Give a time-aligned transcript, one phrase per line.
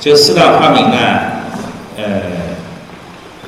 [0.00, 0.96] 这四大发明呢，
[1.98, 2.22] 呃，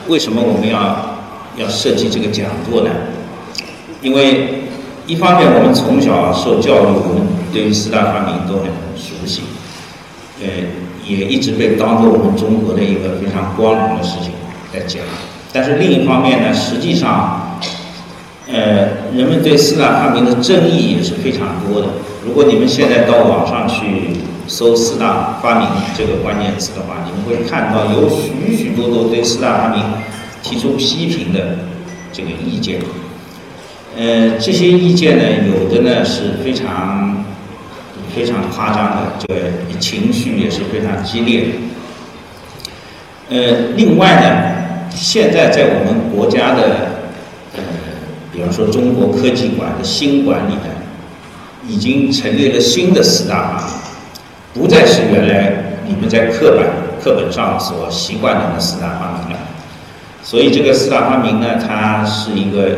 [0.06, 1.16] 为什么我们要
[1.56, 2.90] 要设计这个讲座呢？
[4.02, 4.64] 因为
[5.06, 9.40] 一方面我们从小受教育，我们对于四大发明都很熟悉，
[10.42, 10.46] 呃，
[11.06, 14.32] 也一直被当做我们中国的一个非常光荣的事情
[14.70, 15.00] 在讲。
[15.54, 17.58] 但是另一方面呢，实际上，
[18.52, 21.88] 呃，人们对四大发明的争议也是非常多的。
[22.26, 24.18] 如果你们现在到网上去，
[24.52, 29.82] 搜“四大发明”这个关键词的话，你们会看到有许许多多对四大发明
[30.42, 31.56] 提出批评的
[32.12, 32.78] 这个意见。
[33.96, 37.24] 呃，这些意见呢，有的呢是非常
[38.14, 41.46] 非常夸张的，这个情绪也是非常激烈。
[43.30, 46.62] 呃，另外呢，现在在我们国家的
[47.56, 47.62] 呃，
[48.30, 50.68] 比方说中国科技馆的新馆里呢，
[51.66, 53.81] 已经成立了新的四大发明。
[54.54, 55.52] 不再是原来
[55.86, 56.66] 你们在课本
[57.02, 59.38] 课本上所习惯的那四大发明了，
[60.22, 62.76] 所以这个四大发明呢，它是一个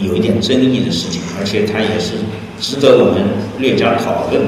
[0.00, 2.14] 有一点争议的事情，而且它也是
[2.60, 3.24] 值得我们
[3.58, 4.42] 略加讨论。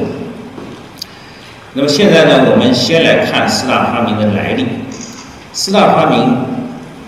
[1.75, 4.65] 那么现在呢，我们先来看四大发明的来历。
[5.53, 6.37] 四大发明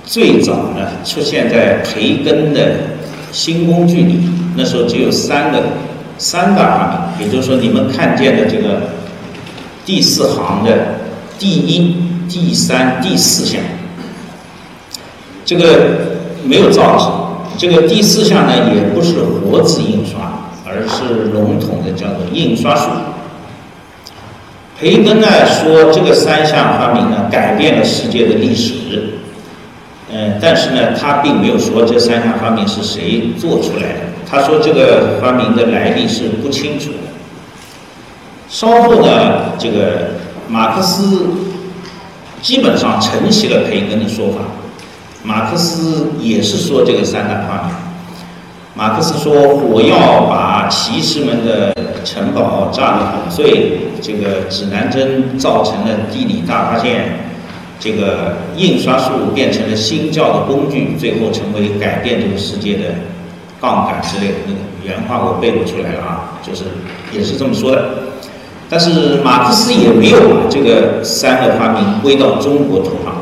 [0.05, 2.75] 最早呢出现在培根的
[3.31, 5.63] 新工具里，那时候只有三个
[6.19, 8.81] 三大发明，也就是说你们看见的这个。
[9.85, 10.71] 第四行的
[11.39, 11.97] 第一、
[12.29, 13.61] 第三、第四项，
[15.45, 15.65] 这个
[16.45, 17.07] 没有造纸。
[17.59, 22.89] 这个第四项呢，也不是活字印刷，而是笼统的叫做印刷术。
[24.81, 28.75] 培根呢说，这个三项发明呢改变了世界的历史。
[30.11, 34.01] 嗯，但是呢，他并没有说这三项发明是谁做出来的。
[34.29, 37.12] 他说这个发明的来历是不清楚的。
[38.53, 40.11] 稍后呢，这个
[40.47, 41.27] 马克思
[42.43, 44.41] 基本上承袭了培根的说法。
[45.25, 47.75] 马克思也是说这个三大发明。
[48.75, 49.33] 马克思说
[49.73, 51.75] ：“我要把骑士们的
[52.05, 57.21] 城堡炸得粉碎，这个指南针造成了地理大发现，
[57.81, 62.85] 这个印刷术变成了新教的工具，最后成为改变这个世界的
[63.63, 66.65] 杠杆之类的。”那个原话我背不出来了啊，就是
[67.15, 68.12] 也是这么说的。
[68.73, 73.13] 但是马克思也没有把这个三个发明归到中国头上，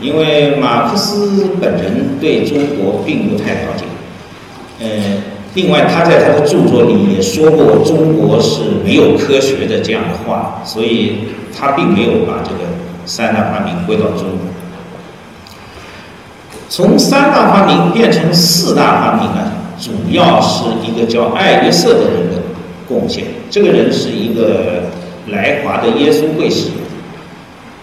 [0.00, 3.84] 因为马克思本人对中国并不太了解。
[4.78, 4.86] 呃，
[5.54, 12.70] 另外他在他的著作里也说过中国是没有科学的这样的话，所以他并没有把这个
[13.04, 14.46] 三大发明归到中国。
[16.68, 22.42] 从三大发明变成四大发明呢，主要是一个叫爱约瑟的人的。
[22.88, 24.82] 贡献，这个人是一个
[25.28, 26.68] 来华的耶稣会士，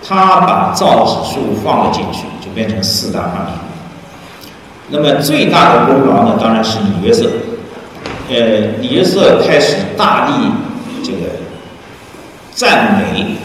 [0.06, 3.54] 他把造纸术放了进去，就变成四大发明。
[4.90, 7.30] 那么最大的功劳呢，当然是李约瑟。
[8.30, 8.36] 呃，
[8.82, 10.34] 李约瑟开始大力
[11.04, 11.30] 这个
[12.52, 13.36] 赞美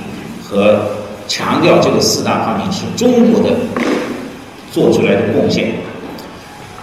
[0.43, 0.81] 和
[1.27, 3.57] 强调这个四大发明是中国的
[4.73, 5.73] 做出来的贡献。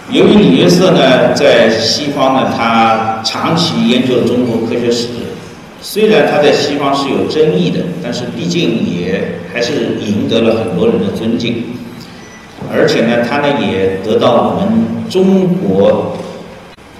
[0.08, 5.08] 由于李约瑟呢，在西方呢，他长期研究中国科学史，
[5.82, 11.64] 虽然他在西方是有争议的，但是毕竟也还是赢得了很多人的尊敬，
[12.72, 16.16] 而且呢，他呢也得到我们中国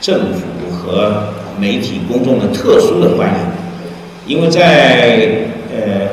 [0.00, 0.40] 政府
[0.72, 1.28] 和
[1.60, 6.08] 媒体公众的特殊的欢迎，因为在呃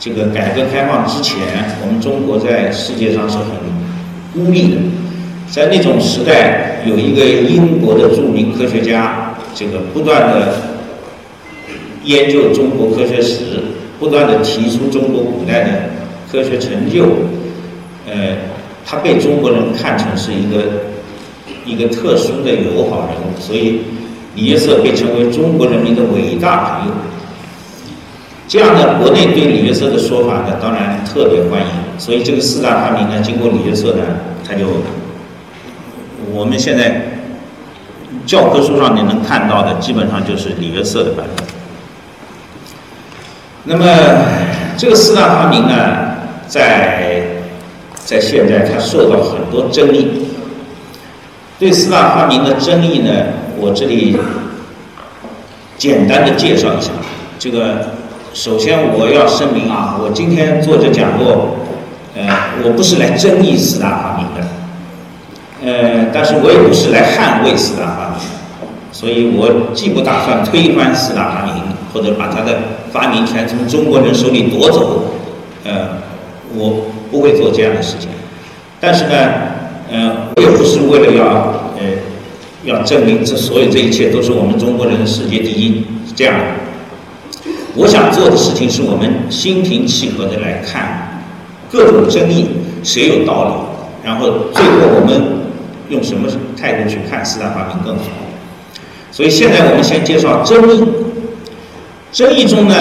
[0.00, 1.42] 这个改革开放之前，
[1.82, 3.46] 我们中国在世界上是很
[4.32, 4.76] 孤立的。
[5.52, 10.54] 在那种时代，有一个英国的著名科学家，这个不断的
[12.04, 13.60] 研究中国科学史，
[14.00, 15.70] 不断的提出中国古代的
[16.30, 17.04] 科学成就，
[18.10, 18.34] 呃，
[18.86, 20.86] 他被中国人看成是一个
[21.66, 23.82] 一个特殊的友好人物，所以
[24.34, 26.94] 李约瑟被称为中国人民的伟大朋友。
[28.48, 31.68] 这样呢，国内对李约瑟的说法呢，当然特别欢迎。
[31.98, 34.02] 所以这个四大发明呢，经过李约瑟呢，
[34.48, 34.64] 他就。
[36.32, 37.02] 我们现在
[38.24, 41.46] 教科书上你能看到的，基本上就是李约瑟的版本。
[43.64, 43.86] 那么
[44.76, 46.16] 这个四大发明呢，
[46.48, 47.22] 在
[47.94, 50.26] 在现在它受到很多争议。
[51.58, 53.12] 对四大发明的争议呢，
[53.58, 54.16] 我这里
[55.76, 56.90] 简单的介绍一下。
[57.38, 57.90] 这个
[58.32, 61.56] 首先我要声明啊，我今天做这讲座，
[62.16, 62.26] 呃，
[62.64, 64.26] 我不是来争议四大发明，
[65.64, 68.18] 呃，但是我也不是来捍卫四大发明，
[68.90, 71.62] 所以我既不打算推翻四大发明，
[71.92, 72.58] 或者把它的
[72.92, 75.04] 发明权从中国人手里夺走，
[75.64, 75.88] 呃，
[76.54, 78.08] 我不会做这样的事情。
[78.80, 79.12] 但是呢。
[79.94, 81.24] 呃，我也不是为了要，
[81.76, 81.84] 呃，
[82.64, 86.44] 要证明这所有这一切都是我们中国人的世界第一，是这样的。
[87.76, 91.20] 我想做的事情是我们心平气和的来看
[91.70, 92.48] 各种争议
[92.82, 93.52] 谁有道理，
[94.02, 95.41] 然后最后我们
[95.92, 98.04] 用什么态度去看四大发明更好。
[99.12, 100.84] 所以现在我们先介绍争议。
[102.10, 102.74] 争议中呢，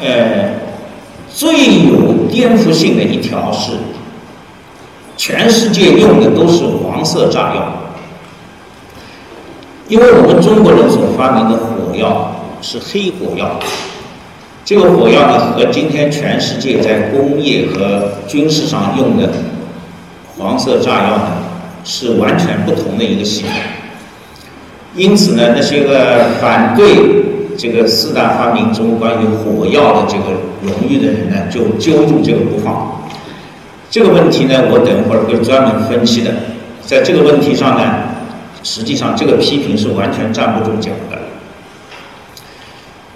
[0.00, 0.50] 呃，
[1.32, 3.72] 最有颠覆性的一条是。
[5.14, 7.72] 全世界用的都是黄色炸药，
[9.86, 13.60] 因为我们中国人所发明的火药是黑火药。
[14.64, 19.30] 这个火药呢，和今天全世界在工业和军事上用的
[20.38, 21.41] 黄色炸药呢，
[21.84, 23.50] 是完全不同的一个系统。
[24.94, 26.86] 因此呢，那些个反对
[27.56, 30.32] 这个四大发明中关于火药的这个
[30.62, 33.02] 荣誉的人呢，就揪住这个不放。
[33.90, 36.30] 这个问题呢，我等会儿会专门分析的。
[36.82, 37.94] 在这个问题上呢，
[38.62, 41.18] 实际上这个批评是完全站不住脚的。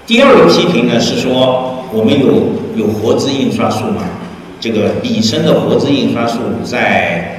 [0.07, 4.03] 第二个批评呢是说，我们有有活字印刷术嘛？
[4.59, 7.36] 这个笔生的活字印刷术，在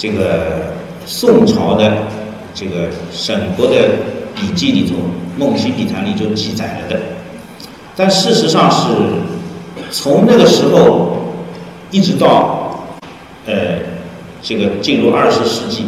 [0.00, 0.72] 这个
[1.04, 1.92] 宋朝的
[2.54, 3.74] 这个沈国的
[4.34, 4.94] 笔记里头，
[5.38, 6.98] 《梦溪笔谈》里就记载了的。
[7.94, 8.86] 但事实上是
[9.90, 11.18] 从那个时候
[11.90, 12.56] 一直到。
[13.46, 13.54] 呃，
[14.42, 15.84] 这个进入二十世纪，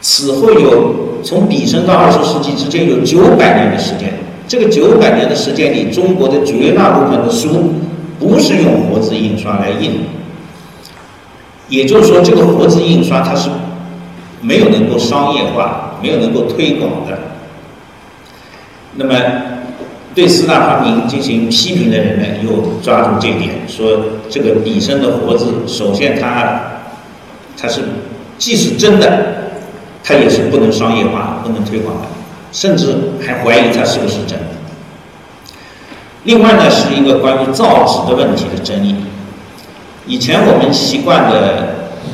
[0.00, 4.12] 此后有从笔生到二十世纪之间有九百年的时间。
[4.48, 7.72] 这个九百年的时间里，中国的绝大部分的书
[8.18, 10.00] 不是用活字印刷来印，
[11.70, 13.48] 也就是说，这个活字印刷它是
[14.42, 17.18] 没有能够商业化、没有能够推广的。
[18.96, 19.14] 那么，
[20.14, 26.66] 对四大发明进行批评的人呢，又抓住这一点，说这个笔生的活字，首先它。
[27.62, 27.82] 它是
[28.38, 29.52] 既是真的，
[30.02, 32.08] 它也是不能商业化、不能推广的，
[32.52, 34.46] 甚至还怀疑它是不是真的。
[36.24, 38.94] 另外呢，是一个关于造纸的问题的争议。
[40.10, 41.68] 以前我们习惯的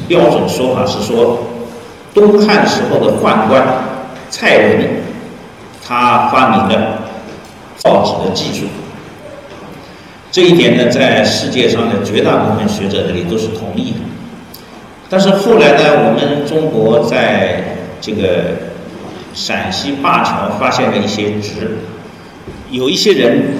[0.07, 1.39] 标准说法是说，
[2.13, 3.67] 东汉时候的宦官
[4.29, 4.87] 蔡文，
[5.83, 6.99] 他发明了
[7.79, 8.67] 造纸的技术。
[10.31, 14.01] 这一点呢，在世界上的绝大部分学者那里都是同意的。
[15.09, 18.45] 但是后来呢，我们中国在这个
[19.33, 21.79] 陕西灞桥发现了一些纸，
[22.71, 23.55] 有一些人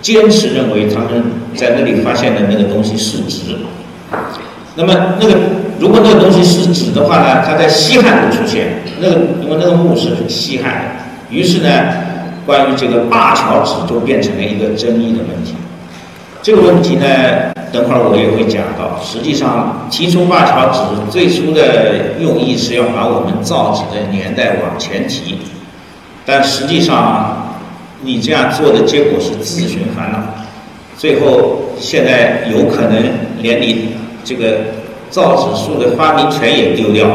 [0.00, 1.24] 坚持认为他们
[1.56, 3.56] 在那里发现的那个东西是纸。
[4.76, 5.34] 那么那个
[5.78, 10.96] 如果那个东西是纸的话呢，它在西汉就出现，那个因为那个墓是西汉，
[11.28, 11.68] 于是呢，
[12.46, 15.54] 关于这个灞桥纸就变成了一个争议的问题。
[16.42, 17.06] 这个问题呢？
[17.72, 25.38] 等会儿我也会讲到，实际上提出灞桥纸最初的用意是要把我们造纸的年代往前提，
[26.26, 27.54] 但实际上
[28.00, 30.18] 你这样做的结果是自寻烦恼，
[30.96, 33.04] 最后现在有可能
[33.42, 33.94] 连你
[34.24, 34.58] 这个
[35.10, 37.08] 造纸术的发明权也丢掉。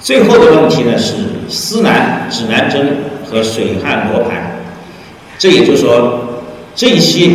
[0.00, 1.14] 最后的问题呢是
[1.48, 4.60] 司南、指南针和水旱罗盘，
[5.38, 6.20] 这也就是说
[6.74, 7.30] 这些。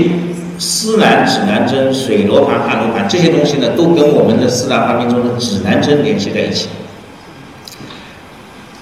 [0.58, 6.70] 司南、指南针、水罗盘、旱罗盘这些东西呢，都跟我们的四大发明中的指南针联系在一起。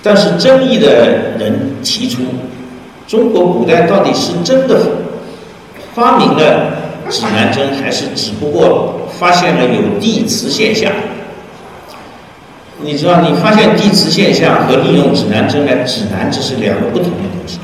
[0.03, 2.21] 但是争议的人提出，
[3.07, 4.81] 中国古代到底是真的
[5.95, 6.82] 发明了
[7.13, 10.91] 指南针，还是只不过发现了有地磁现象？
[12.81, 17.59] 你知道，你发现地磁现象和利用指南针来指南，这是两个不同的东西。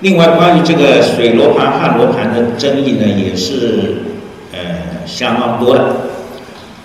[0.00, 3.96] 另外，关于这个水罗盘、旱罗盘的争议呢，也是
[4.52, 4.58] 呃
[5.04, 5.96] 相当多的。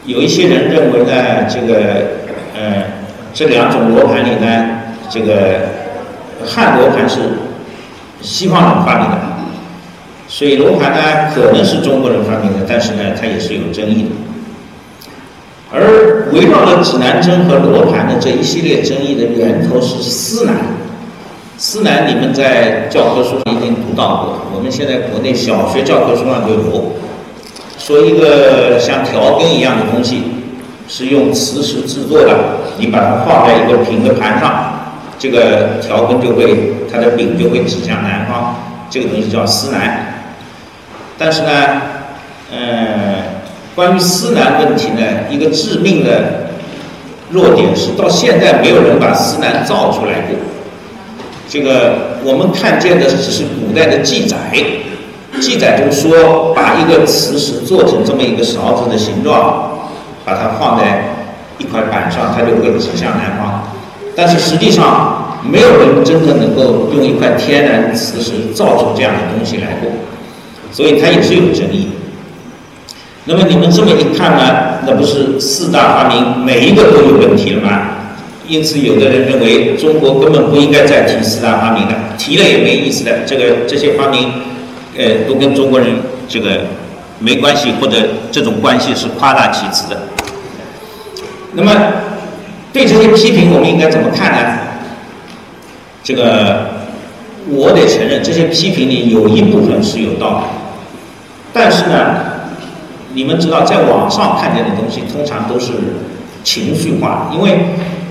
[0.05, 1.75] 有一些人认为呢，这个
[2.55, 2.83] 呃
[3.33, 5.69] 这两种罗盘里呢，这个
[6.43, 7.19] 旱罗盘是
[8.21, 9.17] 西方人发明的，
[10.27, 14.09] 水罗盘呢可能是中国人发明的，但是呢，它也是有争议的。
[15.71, 20.55] 而围绕着指南针和罗盘的这一系列争议的源头是司南。
[21.57, 26.93] 司南，你们在教科书上已经读到过，我们现在国内小学教科书上就有，
[27.77, 30.23] 说一个像条根一样的东西，
[30.87, 32.35] 是用磁石制作的，
[32.77, 38.55] 你把它放在一个平的盘上，这个条根就会，它的柄就会指向南方，
[38.89, 40.12] 这个东西叫司南。
[41.23, 41.81] 但是呢，
[42.51, 43.23] 呃。
[43.75, 45.01] 关于司南问题呢，
[45.31, 46.51] 一个致命的
[47.31, 50.37] 弱点是，到现在没有人把司南造出来过。
[51.49, 54.37] 这个我们看见的只是古代的记载，
[55.41, 59.79] 记载中说把一个磁石做成这么一个勺子的形状，
[60.23, 61.05] 把它放在
[61.57, 63.63] 一块板上，它就会指向南方。
[64.15, 69.89] 但是实际上，没有人真的能够用一块天然磁石造出这样的东西来过，
[70.73, 71.87] 所以它也是有争议。
[73.25, 77.89] 那么你们这么一看呢，那不是四大发明每一个都有问题了吗？
[78.45, 83.19] 因此，有的人认为中国根本不应该再提四大发明了，提了也没意思的。
[83.25, 84.29] 这个这些发明，
[84.97, 85.95] 呃，都跟中国人
[86.27, 86.65] 这个
[87.19, 87.95] 没关系，或者
[88.29, 90.01] 这种关系是夸大其词的。
[91.53, 91.71] 那么，
[92.73, 94.59] 对这些批评，我们应该怎么看呢？
[96.03, 96.65] 这个
[97.49, 100.62] 我得承认，这些批评里有一部分是有道理，
[101.53, 102.33] 但是呢。
[103.15, 105.73] 你们知道，在网上看见的东西通常都是
[106.43, 107.59] 情绪化，因为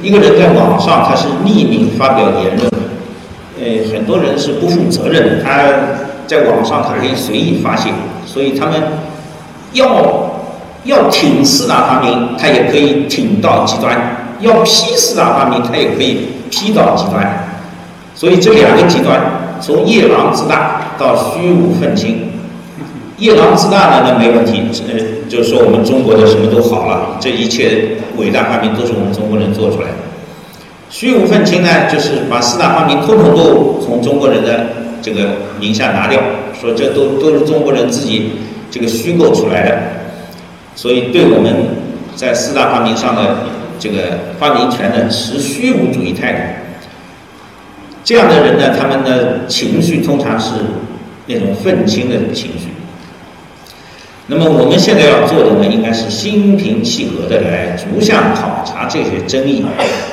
[0.01, 2.71] 一个人在网上他是匿名发表言论，
[3.59, 5.65] 呃，很多人是不负责任，他
[6.29, 7.91] 在网上他可以随意发泄，
[8.25, 8.81] 所以他们
[9.73, 10.31] 要
[10.85, 13.93] 要挺四大发明，他也可以挺到极端；
[14.39, 17.45] 要批四大发明，他也可以批到极端。
[18.15, 19.21] 所以这两个极端，
[19.61, 22.29] 从夜郎自大到虚无愤青。
[23.23, 24.99] 夜郎自大呢，那没问题，呃，
[25.29, 29.95] 就是说我们中国的什么都好了，这一切伟大发明都是我们中国人做出来的。
[30.91, 34.67] 虚无愤青呢，就是把四大发明统统都从中国人的
[35.01, 36.21] 这个名下拿掉，
[36.61, 38.33] 说这都都是中国人自己
[38.73, 39.79] 这个虚构出来的，
[40.75, 41.55] 所以对我们
[42.17, 43.47] 在四大发明上的
[43.79, 46.39] 这个发明权呢持虚无主义态度。
[48.03, 50.55] 这样的人呢，他们的情绪通常是
[51.29, 52.72] 那种愤青的情绪。
[54.29, 59.65] 那么我们现在要做的呢，应该是心平气和的来逐项考察这些争议，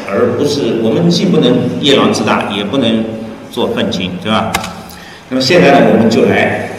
[0.09, 3.05] 而不是我们既不能夜郎自大，也不能
[3.51, 4.51] 做愤青，对吧？
[5.29, 6.69] 那么现在呢，我们就来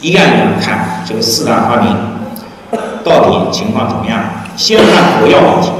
[0.00, 1.96] 一案一案看这个四大发明
[3.04, 4.20] 到底情况怎么样。
[4.56, 5.70] 先看火药问题，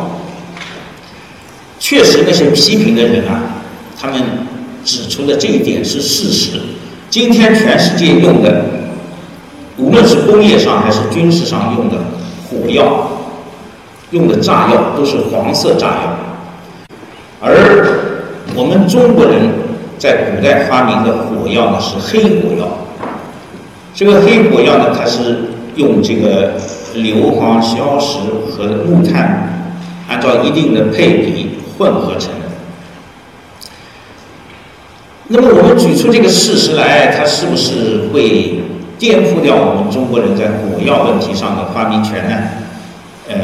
[1.80, 3.42] 确实那些批评的人啊，
[4.00, 4.22] 他们
[4.84, 6.60] 指出的这一点是事实。
[7.10, 8.81] 今天全世界用的。
[9.82, 11.96] 无论是工业上还是军事上用的
[12.48, 13.08] 火药，
[14.12, 16.16] 用的炸药都是黄色炸药，
[17.40, 17.98] 而
[18.54, 19.50] 我们中国人
[19.98, 22.68] 在古代发明的火药呢是黑火药。
[23.92, 26.52] 这个黑火药呢，它是用这个
[26.94, 28.18] 硫磺、硝石
[28.52, 29.74] 和木炭
[30.08, 32.30] 按照一定的配比混合成。
[35.26, 38.61] 那么我们举出这个事实来，它是不是会？
[39.02, 42.36] 颠覆掉我们中国人在火药问题上的发明权呢？
[43.28, 43.34] 呃，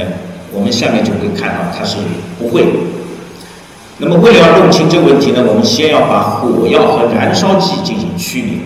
[0.52, 1.96] 我们下面就会看到它是
[2.38, 2.64] 不会。
[3.96, 8.60] 那么，为了弄清这个问题呢，我们先要把火药和燃烧剂进行区别。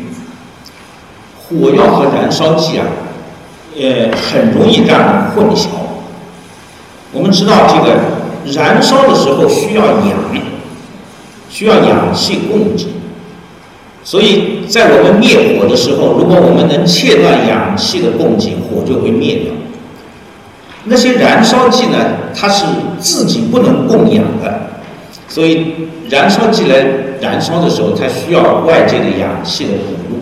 [1.49, 2.85] 火药和燃烧剂啊，
[3.75, 5.69] 呃，很容易让人混淆。
[7.11, 7.97] 我们知道，这个
[8.55, 10.19] 燃烧的时候需要氧，
[11.49, 12.85] 需要氧气供给。
[14.05, 19.53] 所以在我们灭火的时候，如果我们能切断氧气的供给，火就会灭掉。
[20.85, 21.99] 那些燃烧剂呢，
[22.35, 22.65] 它是
[22.99, 24.71] 自己不能供氧的，
[25.29, 26.85] 所以燃烧剂来
[27.21, 30.19] 燃烧的时候，它需要外界的氧气的补入。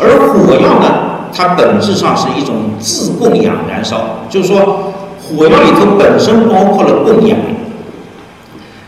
[0.00, 7.36] 而火药呢，它本质上是一种自供氧燃烧，就是说火药里头本身包括了供氧。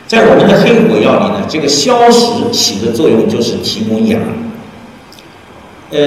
[0.08, 4.18] 在我们的黑火药里呢，这个硝石起的作用就是提供氧。
[5.90, 5.98] 呃，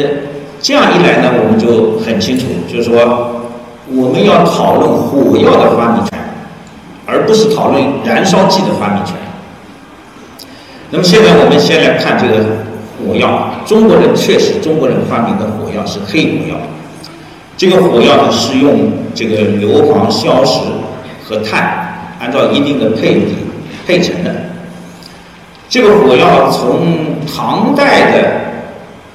[0.59, 3.43] 这样一来呢，我们就很清楚，就是说
[3.93, 6.19] 我们要讨论火药的发明权，
[7.05, 9.13] 而不是讨论燃烧剂的发明权。
[10.89, 12.43] 那么现在我们先来看这个
[12.97, 16.55] 火药，中国人确实中国人发明的火药是黑火药。
[17.55, 20.59] 这个火药呢是用这个硫磺、硝石
[21.23, 23.35] 和碳，按照一定的配比。
[23.85, 24.33] 配成的
[25.69, 28.31] 这个火药，从唐代的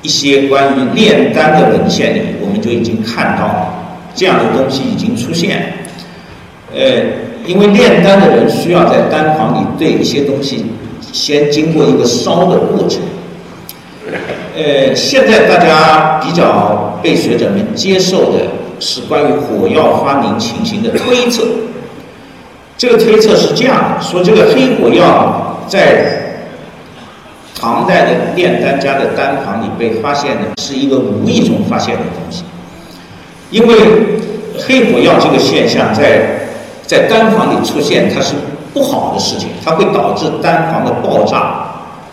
[0.03, 3.75] 一些关于炼丹的文献里，我们就已经看到
[4.15, 5.73] 这样的东西已经出现。
[6.75, 6.81] 呃，
[7.47, 10.67] 因为炼丹的人需要在丹房里对一些东西
[11.13, 13.01] 先经过一个烧的过程。
[14.57, 18.39] 呃，现在大家比较被学者们接受的
[18.81, 21.45] 是关于火药发明情形的推测。
[22.79, 26.45] 这个推测是这样的：说这个黑火药在
[27.59, 32.45] 唐代的炼丹家的丹房里被发现的是一个无意中发现的东西，
[33.51, 33.75] 因为
[34.59, 36.49] 黑火药这个现象在
[36.83, 38.35] 在丹房里出现，它是
[38.75, 41.67] 不好的事情，它会导致丹房的爆炸，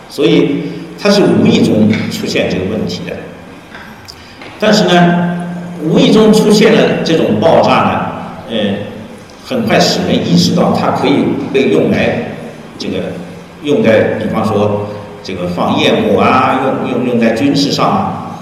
[0.08, 0.62] 所以
[0.98, 3.14] 它是无意中出现这个问题的。
[4.58, 5.46] 但是呢，
[5.82, 8.06] 无意中出现了这种爆炸呢，
[8.50, 8.93] 呃。
[9.46, 12.32] 很快使人意识到，它可以被用来
[12.78, 12.94] 这个
[13.62, 14.86] 用在，比方说
[15.22, 18.38] 这个放焰火啊，用用用在军事上。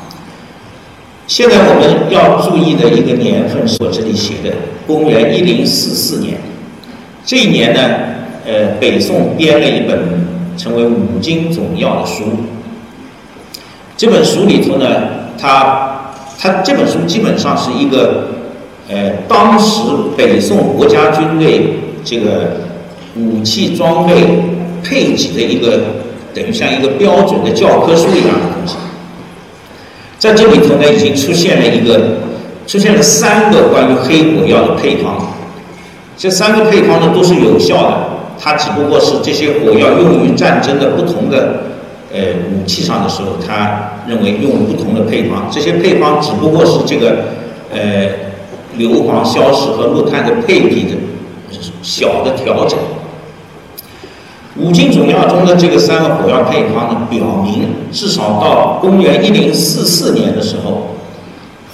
[1.27, 4.55] 现在我们要注意的一个年份是我这里写的，
[4.87, 6.39] 公元一零四四年。
[7.25, 7.81] 这一年呢，
[8.47, 9.99] 呃，北宋编了一本
[10.57, 12.25] 称为《五经总要》的书。
[13.97, 14.87] 这本书里头呢，
[15.37, 18.29] 它它这本书基本上是一个。
[18.89, 19.81] 呃，当时
[20.17, 22.57] 北宋国家军队这个
[23.17, 24.13] 武器装备
[24.83, 25.81] 配给的一个，
[26.35, 28.75] 等于像一个标准的教科书一样的东西，
[30.19, 32.19] 在这里头呢，已经出现了一个，
[32.67, 35.33] 出现了三个关于黑火药的配方，
[36.19, 37.97] 这三个配方呢都是有效的，
[38.39, 41.61] 它只不过是这些火药用于战争的不同的
[42.13, 42.21] 呃
[42.53, 47.17] 武器上的时候，他认为用不同的配方，这些配方只不过是这个
[47.73, 48.32] 呃。
[48.77, 50.91] 硫磺硝石和木炭的配比的
[51.83, 52.79] 小的调整。
[54.59, 60.89] 五经总要中的这个三个火药配方呢，表明至少到公元一零四四年的时候，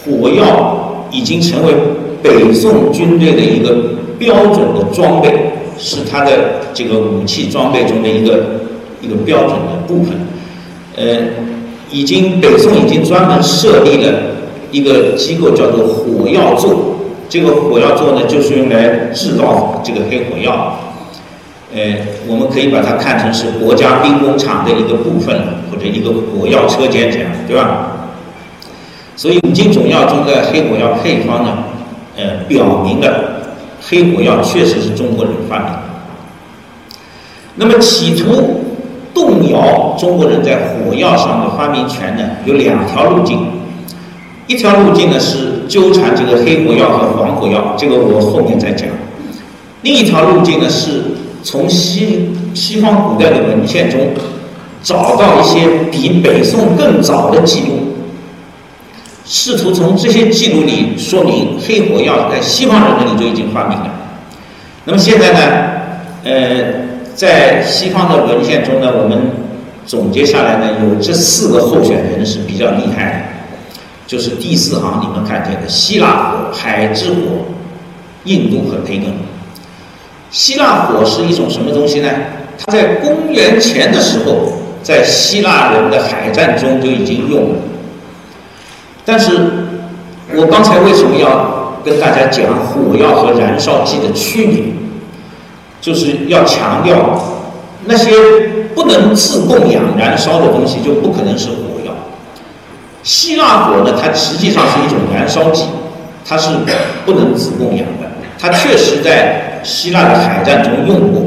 [0.04, 1.74] 火药已经成为
[2.22, 3.76] 北宋军队的一个
[4.18, 6.32] 标准的装备，是它的
[6.72, 8.44] 这个武器装备中的一个
[9.02, 10.14] 一个标准的部分。
[10.96, 11.04] 呃，
[11.90, 14.12] 已经北宋已经专门设立了。
[14.70, 16.97] 一个机构叫做火药座，
[17.28, 20.78] 这个火药座呢，就是用来制造这个黑火药。
[21.74, 25.38] 呃，我们可以把它看成是国家兵工厂的一个部分，
[25.70, 27.92] 或者一个火药车间这样，对吧？
[29.14, 31.58] 所以五经总要中的黑火药配方呢，
[32.16, 33.42] 呃，表明了
[33.86, 35.80] 黑火药确实是中国人发明的。
[37.56, 38.64] 那么企图
[39.12, 43.46] 动摇中国人在火药上的发明权呢，有两条路径。
[44.46, 48.88] 一条路径呢是纠缠这个黑火药和黄火药，这个我后面再讲。
[49.82, 51.02] 另一条路径呢是
[51.42, 54.00] 从西西方古代的文献中
[54.82, 57.94] 找到一些比北宋更早的记录，
[59.24, 63.90] 试图从这些记录里说明黑火药在西方人那里就已经发明了。
[64.84, 65.40] 那么现在呢，
[66.24, 66.64] 呃，
[67.14, 69.18] 在西方的文献中呢，我们
[69.84, 73.37] 总结下来呢，有这四个候选人是比较厉害的。
[74.08, 77.44] 就是第四行你们看见的希腊火、海之火、
[78.24, 79.12] 印度和培根。
[80.30, 82.08] 希腊火是一种什么东西呢？
[82.58, 87.56] 它在公元前的时候，在希腊人的海战中就已经用了。
[89.04, 89.50] 但是，
[90.34, 94.64] 我刚才为什么要跟大家讲火药和燃烧剂的区别？
[95.82, 97.46] 就是要强调
[97.84, 98.10] 那些
[98.74, 101.67] 不能自供氧燃烧的东西就不可能是火。
[103.08, 105.64] 希腊火呢，它实际上是一种燃烧剂，
[106.26, 106.50] 它是
[107.06, 108.06] 不能自供氧的。
[108.38, 111.22] 它确实在希腊的海战中用过，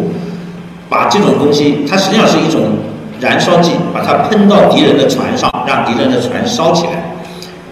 [0.88, 2.78] 把这种东西，它实际上是一种
[3.20, 7.16] 燃烧剂，把它喷到敌人的船上，让敌人的船烧起来。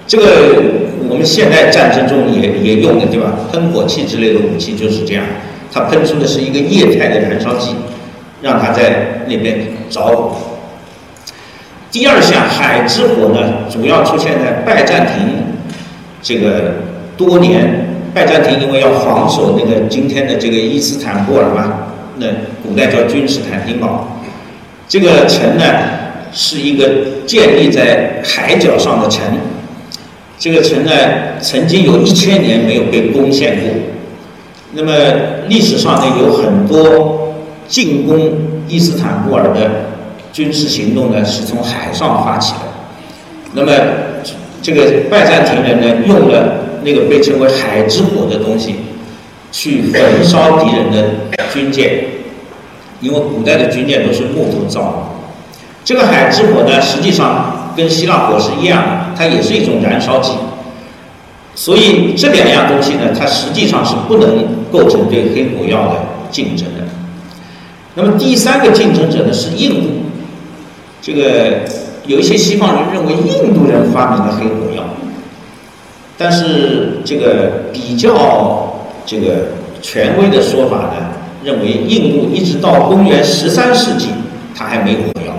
[0.07, 0.25] 这个
[1.07, 3.31] 我们现代战争中也也用的，对吧？
[3.51, 5.23] 喷火器之类的武器就是这样，
[5.71, 7.75] 它喷出的是一个液态的燃烧剂，
[8.41, 10.48] 让它在那边着火。
[11.91, 15.43] 第二项海之火呢，主要出现在拜占庭
[16.21, 16.75] 这个
[17.17, 17.87] 多年。
[18.13, 22.27] 拜占庭因为要防守那个今天的这个伊斯坦布尔嘛，那
[22.63, 24.19] 古代叫君士坦丁堡。
[24.87, 25.63] 这个城呢，
[26.31, 26.87] 是一个
[27.27, 29.23] 建立在海角上的城。
[30.39, 30.91] 这个城呢，
[31.39, 33.69] 曾经有一千年没有被攻陷过。
[34.73, 34.91] 那么
[35.47, 37.35] 历史上呢，有很多
[37.67, 38.31] 进攻
[38.67, 39.88] 伊斯坦布尔的。
[40.39, 42.59] 军事行动呢是从海上发起的，
[43.51, 43.73] 那么
[44.61, 48.75] 这个拜占庭人呢用了那个被称为海之火的东西，
[49.51, 52.05] 去焚烧敌人的军舰，
[53.01, 54.97] 因为古代的军舰都是木头造的。
[55.83, 60.31] 这个海之火呢实际上跟希腊火是一样的，它也是一种燃烧剂。
[61.53, 65.99] 所以这两样东西呢，它实际上是不能构成对黑火药的
[66.31, 66.85] 竞争的。
[67.95, 69.87] 那么第三个竞争者呢是印度，
[71.01, 71.61] 这个
[72.05, 74.83] 有一些西方人认为印度人发明了黑火药，
[76.17, 79.47] 但是这个比较这个
[79.81, 81.11] 权威的说法呢，
[81.43, 84.07] 认为印度一直到公元十三世纪，
[84.55, 85.33] 它还没有火药。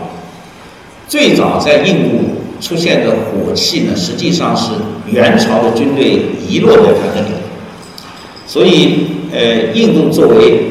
[1.06, 2.18] 最早在印度
[2.60, 4.72] 出现的火器呢，实际上是
[5.06, 7.34] 元朝的军队遗落在它那里，
[8.46, 10.62] 所以呃，印度作为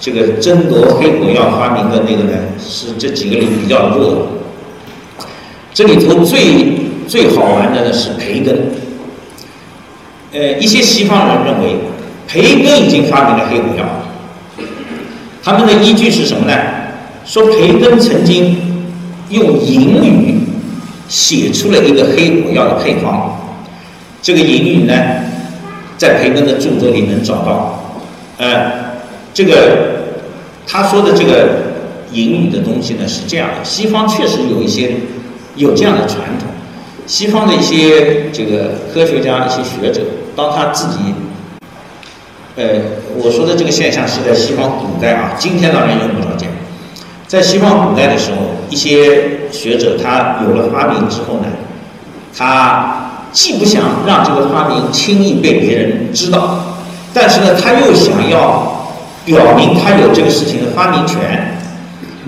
[0.00, 4.16] 这个争夺黑火药发明的那个呢，是这几个里比较弱的。
[5.74, 8.70] 这里头最最好玩的呢是培根。
[10.32, 11.76] 呃，一些西方人认为
[12.26, 13.84] 培根已经发明了黑火药，
[15.42, 16.54] 他们的依据是什么呢？
[17.26, 18.56] 说培根曾经
[19.28, 20.40] 用隐语
[21.08, 23.38] 写出了一个黑火药的配方。
[24.22, 24.94] 这个隐语呢，
[25.98, 27.84] 在培根的著作里能找到。
[28.38, 28.89] 呃。
[29.32, 29.52] 这个
[30.66, 31.48] 他说的这个
[32.12, 34.92] 隐语的东西呢是这样的，西方确实有一些
[35.56, 36.48] 有这样的传统。
[37.06, 40.00] 西方的一些这个科学家、一些学者，
[40.36, 40.98] 当他自己，
[42.56, 42.80] 呃，
[43.16, 46.48] 我说的这个现象是在西方古代啊，今天当然用不着讲。
[47.26, 48.38] 在西方古代的时候，
[48.68, 51.46] 一些学者他有了发明之后呢，
[52.36, 56.76] 他既不想让这个发明轻易被别人知道，
[57.14, 58.76] 但是呢，他又想要。
[59.30, 61.54] 表明他有这个事情的发明权，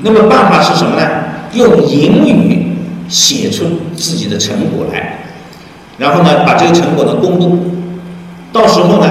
[0.02, 1.08] 那么办法是什么呢？
[1.52, 2.76] 用隐语
[3.08, 3.64] 写出
[3.96, 5.18] 自己的成果来，
[5.98, 7.58] 然后呢，把这个成果呢公布。
[8.52, 9.06] 到时候呢，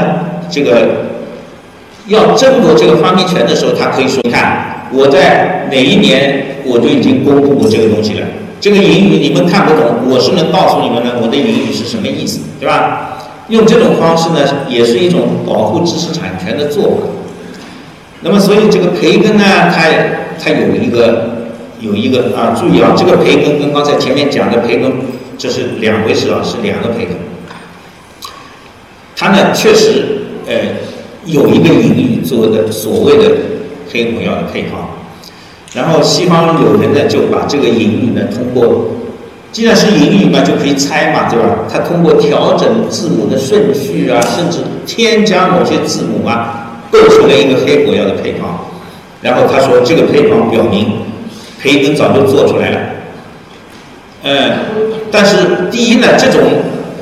[0.50, 1.08] 这个
[2.08, 8.28] 要争夺这个发明权的时候，他可以说：“你看，我在哪一年我就已经公布过这个东西了。
[8.62, 13.18] 这个隐语你们看不懂，我是能告诉你们的，我的隐语是什么意思，对吧？
[13.50, 16.98] 用这种方式呢，也是一种保护知识产权的做法。”
[18.24, 19.90] 那么，所以这个培根呢，它
[20.40, 24.92] 它有一个有一个啊，注意啊，这个培根跟刚才前面讲的培根
[25.40, 27.16] 这是两回事啊，是两个培根。
[29.16, 30.54] 它呢确实呃
[31.26, 33.36] 有一个隐语做的所谓的
[33.92, 34.90] 黑火药的配方，
[35.74, 38.86] 然后西方有人呢就把这个隐语呢通过，
[39.52, 41.66] 既然是隐语嘛，就可以猜嘛，对吧？
[41.72, 46.68] 他通过调整字母的顺序啊，甚至添加某些字母啊。
[46.92, 48.60] 构成了一个黑火药的配方，
[49.22, 50.88] 然后他说这个配方表明
[51.62, 52.80] 培根早就做出来了，
[54.24, 54.52] 嗯，
[55.10, 55.38] 但是
[55.72, 56.42] 第一呢，这种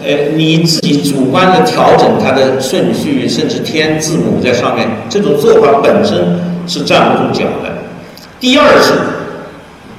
[0.05, 7.79] 呃你自己主观的调整它的顺序，甚至添字母在上面，这种做法本身是站不住脚的。
[8.39, 8.93] 第二是，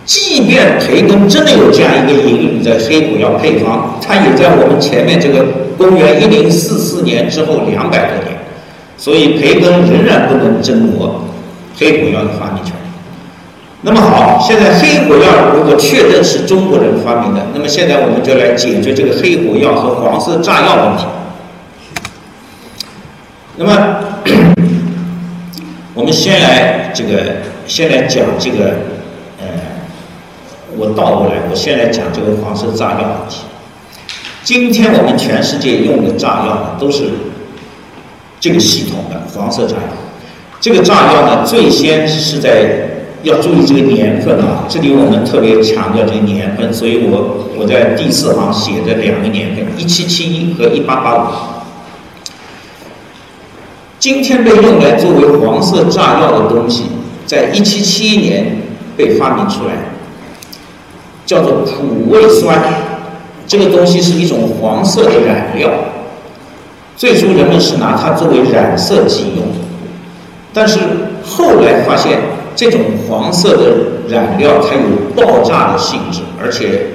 [0.04, 5.44] 即便培根真的有这样一个隐语在黑火药配方，它也在我们前面这个
[5.76, 8.29] 公元一零四四年之后两百多年。
[9.00, 11.24] 所以培根仍然不能争夺
[11.78, 12.74] 黑火药的发明权。
[13.80, 21.06] 那么好，现在黑火药如果确认是中国人发明的，那么现在我们就来解决这个黑火药和黄色炸药问题。
[23.56, 23.72] 那么，
[25.96, 27.36] 我们先来这个，
[27.66, 28.76] 先来讲这个，
[29.40, 29.46] 呃，
[30.76, 33.44] 我倒过来，我先来讲这个黄色炸药问题。
[34.44, 37.04] 今天我们全世界用的炸药呢，都是。
[38.40, 39.82] 这个系统的黄色炸药，
[40.60, 42.88] 这个炸药呢，最先是在
[43.22, 51.26] 要注意这个年份啊，这里我们特别强调这个年份，所以我我在第四行写的两个年份，一七七一和一八八五。
[53.98, 56.84] 今天被用来作为黄色炸药的东西，
[57.26, 58.56] 在一七七一年
[58.96, 59.74] 被发明出来，
[61.26, 62.58] 叫做苦味酸，
[63.46, 65.68] 这个东西是一种黄色的染料。
[67.00, 69.46] 最初人们是拿它作为染色剂用，
[70.52, 70.78] 但是
[71.24, 72.18] 后来发现
[72.54, 73.64] 这种黄色的
[74.06, 74.82] 染料它有
[75.16, 76.88] 爆炸的性质，而且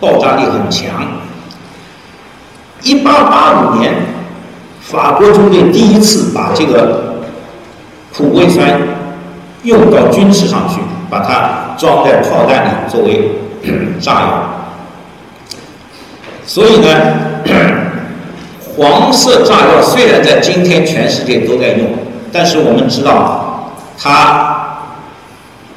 [0.00, 1.06] 爆炸力很强。
[2.82, 3.94] 一八八五年，
[4.80, 7.14] 法国军队第一次把这个
[8.12, 8.80] 苦味酸
[9.62, 13.38] 用到军事上去，把它装在炮弹里作为
[14.00, 14.42] 炸药。
[16.44, 16.88] 所以呢。
[18.76, 21.88] 黄色炸药虽然在今天全世界都在用，
[22.32, 24.78] 但是我们知道，它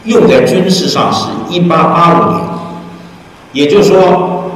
[0.06, 2.42] 用在军事上是一八八五年，
[3.52, 4.52] 也就是说，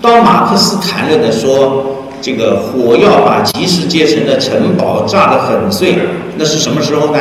[0.00, 5.96] 当马克思谈论的说这个火药把骑士阶层的城堡炸得粉碎，
[6.36, 7.20] 那是什么时候呢？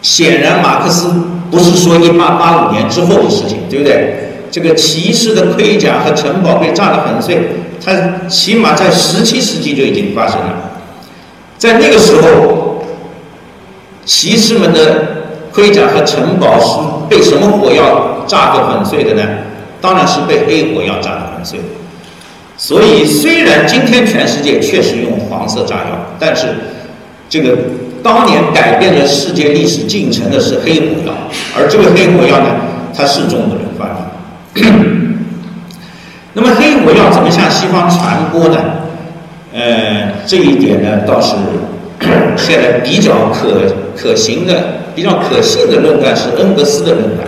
[0.00, 1.12] 显然，马克思
[1.50, 4.46] 不是说一八八五年之后的事情，对不对？
[4.50, 7.50] 这个骑士的盔甲和城堡被炸得粉碎，
[7.84, 10.70] 它起码在十七世纪就已经发生了。
[11.58, 12.84] 在那个时候，
[14.04, 14.80] 骑士们的
[15.52, 19.22] 盔甲和城堡是被什么火药炸得粉碎的呢？
[19.80, 21.60] 当然是被黑火药炸得粉碎。
[22.56, 26.46] 所以，虽然今天全世界确实用黄色炸药，但是
[27.28, 27.56] 这个
[28.02, 31.14] 当年改变了世界历史进程的是黑火药，
[31.56, 32.56] 而这个黑火药呢，
[32.94, 33.86] 它是中国人发
[34.54, 35.09] 明。
[36.32, 38.56] 那么，黑火药怎么向西方传播呢？
[39.52, 41.34] 呃，这一点呢，倒是
[42.36, 47.26] 现在比较可可行的、比较可信的论断是恩格斯的论断。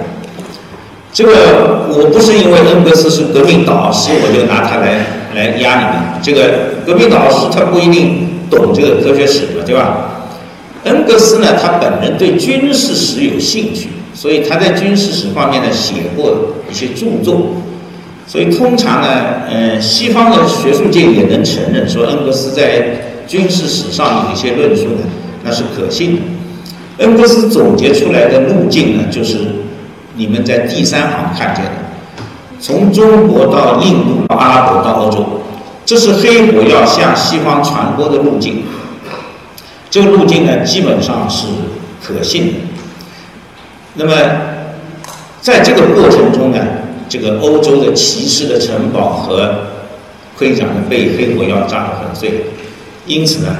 [1.12, 5.04] 这个我不是因为恩格斯是革命导师，我就拿他来。
[5.34, 6.42] 来压你们，这个
[6.84, 10.28] 革命导师他不一定懂这个科学史嘛，对吧？
[10.84, 16.36] 恩格斯呢，他本人对军事史有兴趣，所以他在军事史方面呢写过
[16.70, 17.46] 一些著作，
[18.32, 19.08] 所以通常呢，
[19.50, 22.82] 嗯，西方的学术界也能承认说恩格斯在
[23.26, 25.02] 军事史上有一些论述呢，
[25.44, 26.22] 那是可信的。
[27.04, 29.36] 恩格斯总结出来的路径呢，就是
[30.16, 31.72] 你们在第三行看见的。
[32.58, 35.26] 从中国到印度、到阿拉伯、到欧洲，
[35.84, 38.62] 这是黑火药向西方传播的路径。
[39.90, 41.48] 这个路径呢，基本上是
[42.02, 42.52] 可信的。
[43.96, 44.12] 那么，
[45.42, 46.58] 在这个过程中呢，
[47.12, 49.54] 这个欧洲的骑士的城堡和
[50.34, 52.46] 盔甲呢，被黑火药炸得粉碎。
[53.04, 53.54] 因此呢，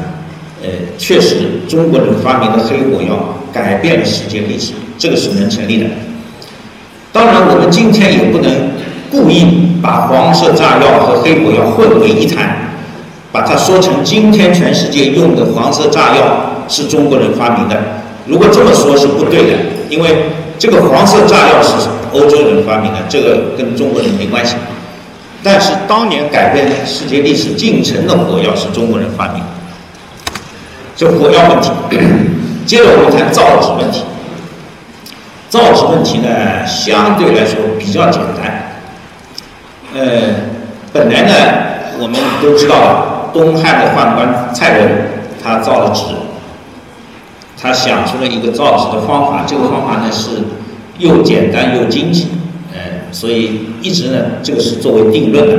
[0.63, 5.87] 呃，确实中国人发明的黑火药改变了世界历史，这个是能成立的。
[7.13, 8.73] 当然，我们今天也不能。
[9.11, 9.45] 故意
[9.83, 12.73] 把黄色炸药和黑火药混为一谈，
[13.31, 17.79] 把它说成今天全世界用的黄色炸药是中国人发明的。
[18.27, 19.59] 如果这么说是不对的，
[19.91, 21.75] 因为这个黄色炸药是
[22.13, 24.57] 欧洲人发明的，这个跟中国人没关系。
[25.43, 29.47] 但是当年改变世界历史进程的火药是中国人发明的。
[30.95, 31.71] 这火药问题，
[32.65, 34.05] 接着我们谈造纸问题。
[35.49, 38.73] 造纸问题呢，相对来说比较简单。
[39.95, 40.01] 呃，
[40.93, 41.35] 本来呢，
[41.99, 44.89] 我们都知道，东汉的宦官蔡伦，
[45.43, 46.05] 他造了纸，
[47.61, 50.43] 他想出了一个造纸的方法，这个方法呢是
[51.03, 52.29] 又简单又经济，
[52.73, 52.79] 呃，
[53.11, 55.55] 所以一直呢，这个是作为定论的。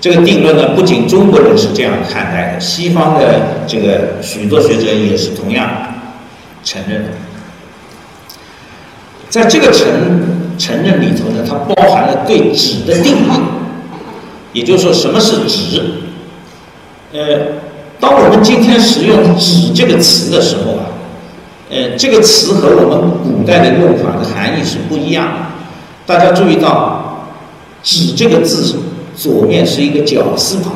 [0.00, 5.68] 这个定论呢，不仅中国人是这样看待的，西方的这个许多学者也是同样
[6.64, 7.10] 承认的。
[9.28, 9.86] 在这个承
[10.58, 13.30] 承认里头呢，它包含了对纸的定义。
[14.54, 15.82] 也就是说，什么是纸？
[17.12, 17.20] 呃，
[18.00, 20.71] 当我们今天使用“纸”这个词的时候，
[21.72, 25.32] 呃，这个词和我们古代的用法的含义是不一样的。
[26.04, 27.24] 大家注意到
[27.82, 28.76] ，“纸”这个字
[29.16, 30.74] 左面是一个绞丝旁。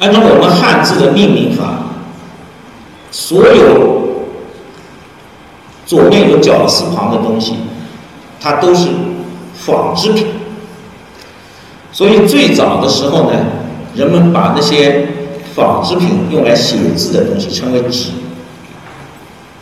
[0.00, 1.84] 按照我们汉字的命名法，
[3.12, 4.24] 所有
[5.86, 7.54] 左面有绞丝旁的东西，
[8.40, 8.88] 它都是
[9.54, 10.26] 纺织品。
[11.92, 13.38] 所以最早的时候呢，
[13.94, 15.06] 人们把那些
[15.54, 18.10] 纺织品用来写字的东西称为纸，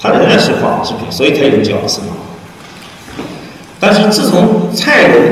[0.03, 2.09] 它仍然是纺织品，所以它有绞丝嘛。
[3.79, 5.23] 但是自从蔡伦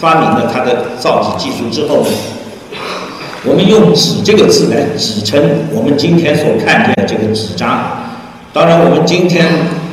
[0.00, 2.08] 发明了他的造纸技术之后呢，
[3.44, 5.40] 我们用“纸”这个字来指称
[5.72, 8.02] 我们今天所看见的这个纸张。
[8.52, 9.46] 当然，我们今天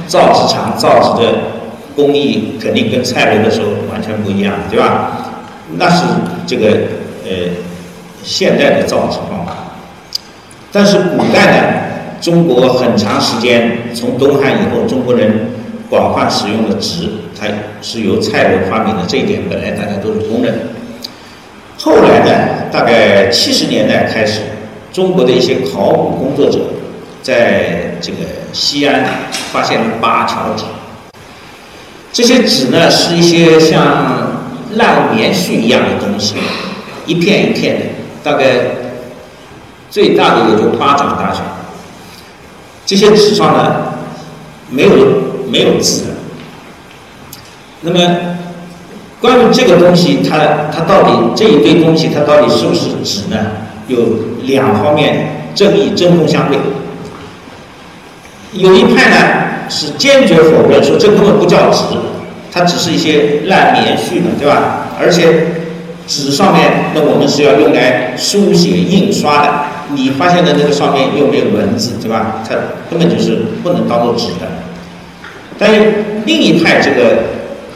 [0.07, 1.33] 造纸厂造纸的
[1.95, 5.11] 工艺肯定跟蔡伦的时候完全不一样，对吧？
[5.77, 6.03] 那是
[6.45, 6.69] 这个
[7.23, 7.31] 呃
[8.23, 9.55] 现代的造纸方法，
[10.71, 11.67] 但是古代呢，
[12.21, 15.49] 中国很长时间从东汉以后，中国人
[15.89, 17.47] 广泛使用的纸，它
[17.81, 20.59] 是由蔡伦发明的，这一点本来大家都是公认的。
[21.77, 24.41] 后来呢，大概七十年代开始，
[24.91, 26.59] 中国的一些考古工作者
[27.21, 28.17] 在这个
[28.53, 29.03] 西安
[29.51, 30.63] 发现了八条纸，
[32.11, 34.33] 这些纸呢是一些像。
[34.77, 36.35] 烂棉絮一样的东西，
[37.05, 37.85] 一片一片的，
[38.23, 38.45] 大概
[39.89, 41.39] 最大的也就巴掌大小。
[42.85, 43.93] 这些纸上呢，
[44.69, 44.89] 没有
[45.49, 46.03] 没有字。
[47.81, 47.99] 那么，
[49.19, 50.37] 关于这个东西，它
[50.71, 53.37] 它到底这一堆东西它到底是不是纸呢？
[53.87, 53.97] 有
[54.43, 56.59] 两方面争议，针锋相对。
[58.53, 61.83] 有一派呢是坚决否认，说这根本不叫纸。
[62.51, 64.87] 它只是一些烂棉絮嘛，对吧？
[64.99, 65.47] 而且
[66.07, 69.51] 纸上面，那我们是要用来书写、印刷的。
[69.93, 72.43] 你发现的那个上面又没有文字，对吧？
[72.47, 72.55] 它
[72.89, 74.47] 根本就是不能当做纸的。
[75.57, 77.23] 但是另一派这个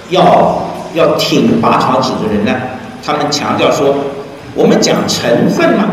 [0.09, 2.53] 要要挺拔草纸的人呢，
[3.03, 3.95] 他们强调说，
[4.55, 5.85] 我们讲成分嘛，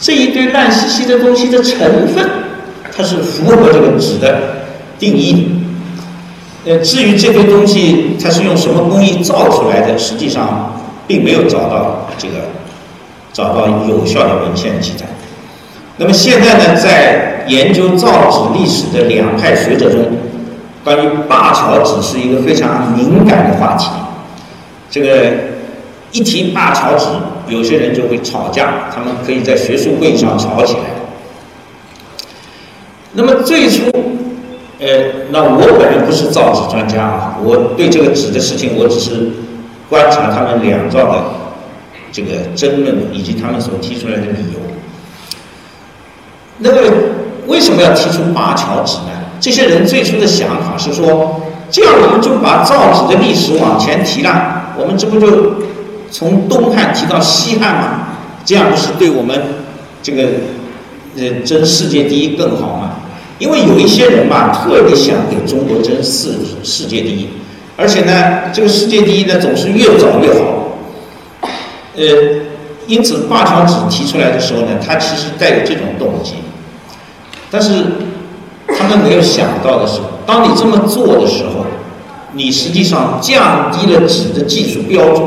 [0.00, 2.28] 这一堆烂兮兮的东西的成分，
[2.96, 4.64] 它是符合这个纸的
[4.98, 5.54] 定义。
[6.64, 10.72] 呃，至于这堆东西它是用什么工艺造出来的，实际上
[11.06, 12.34] 并没有找到这个
[13.32, 15.06] 找到有效的文献记载。
[16.00, 20.04] 那么现在呢，在研究造纸历史的两派学者中，
[20.84, 23.90] 关于灞桥纸是一个非常敏感的话题。
[24.88, 25.30] 这个
[26.12, 27.06] 一提灞桥纸，
[27.48, 30.80] 有些人就会吵架，他们可以在学术会议上吵起来。
[33.14, 33.90] 那么最初，
[34.78, 34.86] 呃，
[35.30, 39.30] 那我本人不是造纸专家啊，我对这个纸的事情，我只是
[39.88, 41.24] 观察他们两造的
[42.12, 44.60] 这个争论以及他们所提出来的理由。
[46.58, 46.92] 那个
[47.46, 49.12] 为什么要提出灞桥纸呢？
[49.40, 51.40] 这些人最初的想法是说，
[51.70, 55.54] 这样我们就把造纸的历史往前提了，我们这不就
[56.10, 58.08] 从东汉提到西汉吗？
[58.44, 59.40] 这样不是对我们
[60.02, 60.24] 这个
[61.16, 62.96] 呃争世界第一更好吗？
[63.38, 66.32] 因为有一些人吧，特别想给中国争世
[66.64, 67.28] 世界第一，
[67.76, 70.76] 而且呢，这个世界第一呢总是越早越好，
[71.94, 72.02] 呃，
[72.88, 76.32] 因此灞桥纸提出来的时候呢，它其实带有这种动机。
[77.50, 77.84] 但是
[78.78, 81.64] 他们没有想到的是，当你这么做的时候，
[82.32, 85.26] 你实际上降低了纸的技术标准。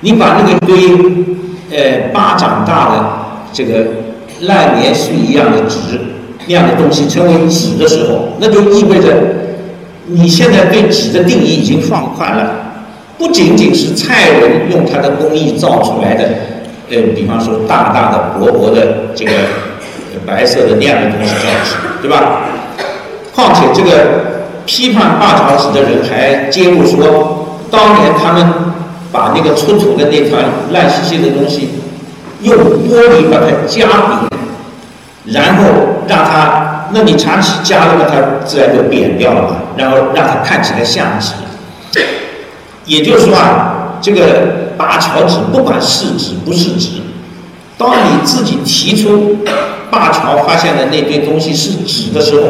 [0.00, 0.76] 你把那个堆
[1.70, 3.04] 呃巴掌大的
[3.52, 3.86] 这个
[4.42, 5.78] 烂棉絮一样的纸
[6.46, 9.16] 那样的东西称为纸的时候，那就意味着
[10.06, 12.52] 你现在对纸的定义已经放宽了，
[13.16, 16.28] 不仅仅是蔡人用他的工艺造出来的，
[16.90, 19.32] 呃，比方说大大的薄薄的这个。
[20.26, 22.40] 白色的那样的东西叫纸，对吧？
[23.34, 28.46] 况且这个批判灞桥纸的人还揭露说，当年他们
[29.10, 31.70] 把那个出土的那团烂兮兮的东西，
[32.42, 35.64] 用玻璃把它夹扁，然后
[36.06, 39.56] 让它，那你长期夹了，它自然就扁掉了嘛。
[39.76, 41.32] 然后让它看起来像纸。
[42.84, 47.01] 也就是说啊，这个灞桥纸不管是纸不是纸，
[47.84, 49.36] 当你自己提出。
[49.92, 52.48] 灞桥发现的那堆东西是纸的时候，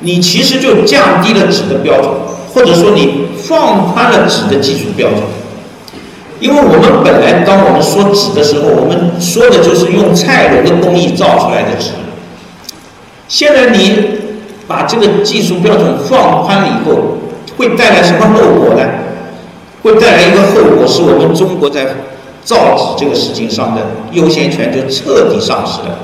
[0.00, 2.12] 你其实就降低了纸的标准，
[2.52, 5.20] 或者说你放宽了纸的技术标准。
[6.38, 11.92] 因为我们本来当我们说纸的时候，我们说的就是用蔡伦的工艺造出来的纸。
[13.26, 14.04] 现在你
[14.68, 17.16] 把这个技术标准放宽了以后，
[17.56, 18.86] 会带来什么后果呢？
[19.82, 21.86] 会带来一个后果，是我们中国在
[22.46, 23.82] 造纸这个事情上的
[24.12, 25.98] 优先权就彻底丧失了。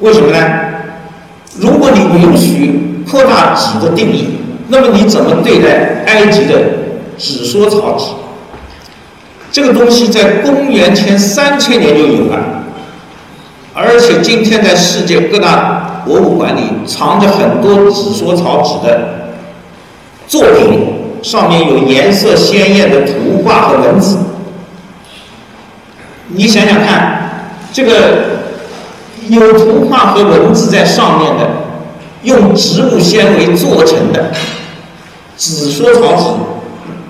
[0.00, 0.38] 为什么呢？
[1.60, 4.28] 如果你允许扩大纸的定义，
[4.68, 6.54] 那么你怎么对待埃及的
[7.18, 8.06] 纸缩草纸？
[9.52, 12.38] 这个东西在公元前三千年就有了，
[13.74, 19.30] 而且今天在世界各大博物馆里藏着很多纸缩草纸的
[20.26, 24.16] 作品，上面有颜色鲜艳的图画和文字。
[26.28, 28.36] 你想想看，这个。
[29.28, 31.48] 有图画和文字在上面的，
[32.22, 34.30] 用植物纤维做成的
[35.36, 36.24] 纸说草纸，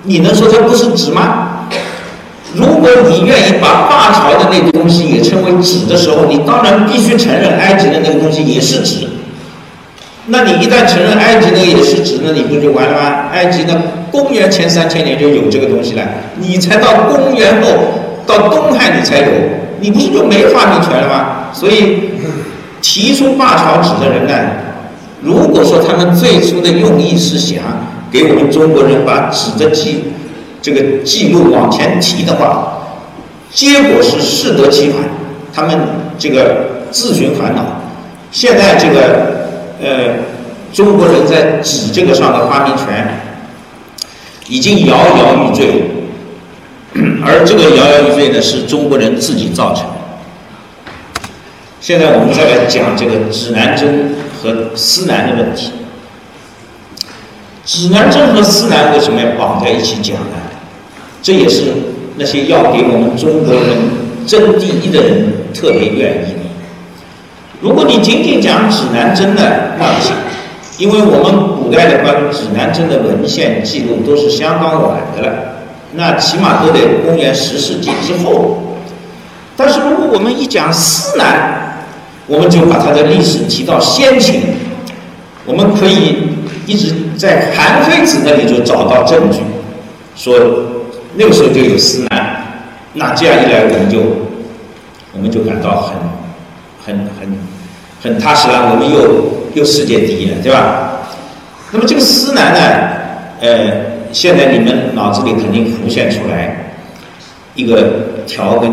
[0.01, 1.67] 你能说它不是纸吗？
[2.55, 9.07] 如果你愿意把灞桥的那个东西也称为纸的时候，你当然必须承认埃及的那个东西也是纸。
[10.25, 13.29] 那你一旦承认埃及那个也是纸，那你不就完了吗？
[13.31, 16.01] 埃及呢，公元前三千年就有这个东西了，
[16.39, 17.69] 你才到公元后
[18.27, 19.25] 到东汉你才有，
[19.79, 21.49] 你不是就没发明权了吗？
[21.53, 22.11] 所以，
[22.81, 24.33] 提出灞桥纸的人呢，
[25.21, 27.57] 如果说他们最初的用意是想
[28.11, 30.03] 给我们中国人把纸的记
[30.61, 32.79] 这个记录往前提的话，
[33.51, 35.01] 结果是适得其反，
[35.53, 35.79] 他们
[36.19, 37.63] 这个自寻烦恼。
[38.31, 39.47] 现在这个
[39.81, 40.15] 呃，
[40.73, 43.21] 中国人在纸这个上的发明权
[44.49, 45.83] 已经摇摇欲坠，
[47.25, 49.91] 而这个摇摇欲坠呢，是中国人自己造成的。
[51.79, 55.71] 现在我们再来讲这个指南针和司南的问题。
[57.65, 60.37] 指南针和司南为什么要绑在一起讲呢？
[61.21, 61.73] 这也是
[62.15, 63.61] 那些要给我们中国人
[64.25, 66.39] 争第一的人特别愿意的。
[67.59, 69.41] 如果你仅仅讲指南针呢，
[69.77, 70.13] 那不行，
[70.77, 75.56] 因为我们古代的关于指南针的文献记录都是相当晚的了，
[75.97, 78.59] 那起码都得公元十世纪之后。
[79.55, 81.79] 但是如果我们一讲司南，
[82.27, 84.41] 我们就把它的历史提到先秦，
[85.45, 86.29] 我们可以
[86.67, 89.39] 一直在韩非子那里就找到证据，
[90.15, 90.35] 说
[91.15, 92.43] 那个时候就有司南，
[92.93, 93.99] 那这样一来我们就
[95.13, 95.95] 我们就感到很
[96.85, 97.37] 很很
[98.03, 100.99] 很踏实了，我们又又世界第一了，对吧？
[101.71, 102.59] 那么这个司南呢，
[103.41, 106.73] 呃，现在你们脑子里肯定浮现出来
[107.53, 108.71] 一个条跟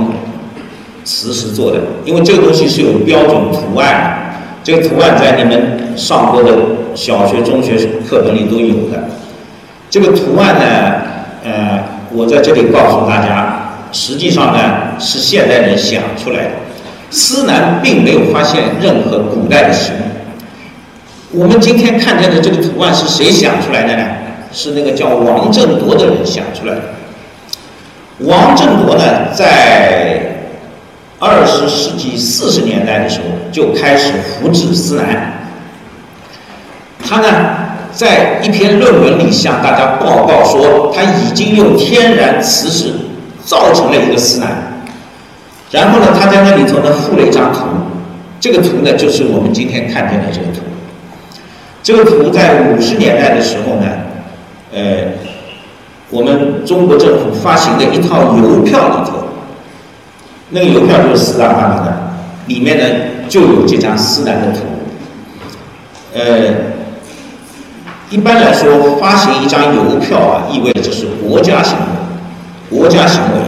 [1.05, 1.77] 磁石做的，
[2.07, 4.39] 因为这个东西是有标准图案的。
[4.63, 6.51] 这个图案在你们上过的
[6.95, 7.77] 小学、中学
[8.09, 9.07] 课本里都有的。
[9.91, 11.03] 这个图案呢，
[11.45, 16.51] 呃，我在这里告诉大家，实际上呢是现代人想出来的。
[17.11, 21.39] 司南并没有发现任何古代的实物。
[21.39, 24.24] 我们今天看见的这个图案是谁想出来的呢？
[24.55, 26.81] 是那个叫王振铎的人想出来的。
[28.21, 30.37] 王振铎呢，在
[31.19, 35.49] 二十世纪四十年代的时候就开始复制司南，
[37.03, 37.29] 他呢
[37.93, 42.93] 在一篇论文里向大家报告说，他已经用天然磁石
[43.45, 44.85] 造成了一个司南，
[45.73, 47.61] 然后呢他在那里头呢附了一张图，
[48.39, 50.63] 这个图呢就是我们今天看见的这个图，
[51.83, 53.87] 这个图在五十年代的时候呢，
[54.75, 54.83] 呃，
[56.11, 59.19] 我们中国政府发行的一套邮票里头。
[60.51, 61.97] 那个邮票就是司南发明的，
[62.47, 62.85] 里面呢
[63.29, 64.61] 就有这张司南的图。
[66.13, 66.23] 呃，
[68.11, 73.41] 一般来说，发行一张邮票啊，意味着这是国家行为，国家行为。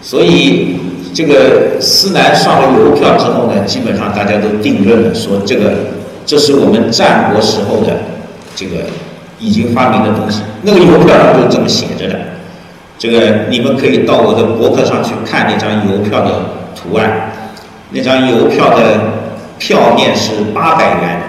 [0.00, 0.78] 所以
[1.12, 5.72] 这个司南上了邮票之后呢，基本上大家都定论了，说这个
[6.24, 7.92] 这是我们战国时候的
[8.54, 8.76] 这个
[9.38, 10.42] 已经发明的东西。
[10.62, 12.18] 那个邮票上就这么写着的。
[12.98, 16.40] 这个你们可以到我的博客上去看那张邮票的
[16.74, 17.30] 图案，
[17.90, 18.98] 那张邮票的
[19.58, 21.22] 票面是八百元，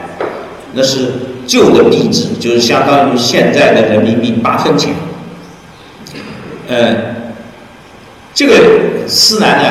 [0.74, 1.12] 那是
[1.45, 4.93] 旧的币值，就是相当于现在的人民币八分钱。
[6.70, 6.95] 呃，
[8.34, 9.70] 这个司南呢，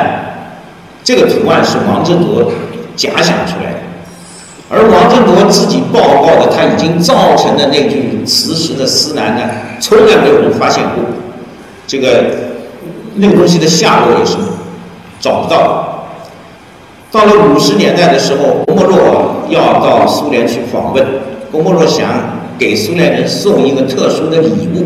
[1.03, 2.53] 这个图案是王振铎
[2.95, 3.76] 假想出来的，
[4.69, 9.43] 而王振铎自己报告的他已经造成的那具磁石的司南呢，
[9.81, 11.05] 从来没有人发现过。
[11.87, 12.25] 这个
[13.15, 14.37] 那个东西的下落也是
[15.21, 16.09] 找不到。
[17.13, 21.07] 到了五十年代的时候，郭沫若要到苏联去访问，
[21.53, 22.09] 郭沫若想
[22.59, 24.85] 给苏联人送一个特殊的礼物，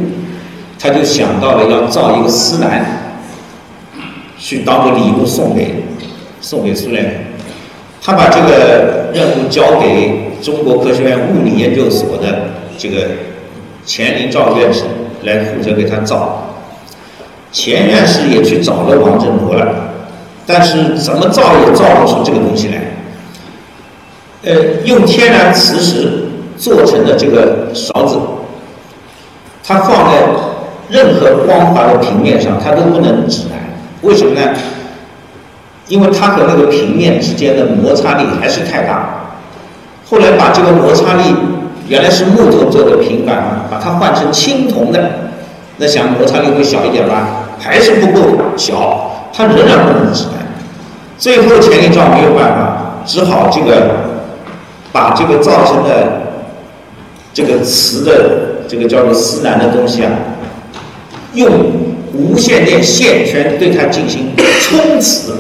[0.79, 3.15] 他就想到了要造一个司南，
[4.39, 5.85] 去当做礼物送给
[6.43, 7.15] 送给苏联人。
[8.03, 13.09] 他把这个任务交给中国科学院物理研究所的这个
[13.85, 14.85] 钱林照院士
[15.23, 16.47] 来负责给他造。
[17.53, 19.93] 钱院士也去找了王振铎了，
[20.47, 22.81] 但是怎么造也造不出这个东西来。
[24.43, 28.19] 呃，用天然磁石做成的这个勺子，
[29.63, 30.23] 它放在
[30.89, 33.59] 任何光滑的平面上，它都不能指南。
[34.03, 34.41] 为什么呢？
[35.91, 39.27] 因为它和那个平面之间的摩擦力还是太大。
[40.09, 41.35] 后来把这个摩擦力
[41.89, 45.11] 原来是木头做的平板，把它换成青铜的，
[45.79, 47.49] 那想摩擦力会小一点吧？
[47.59, 50.47] 还是不够小，它仍然不能指南。
[51.19, 53.97] 最后钱林照没有办法，只好这个
[54.93, 56.23] 把这个造成的
[57.35, 60.13] 这个瓷的这个叫做司南的东西啊，
[61.35, 61.51] 用
[62.15, 65.35] 无线电线圈对它进行冲磁，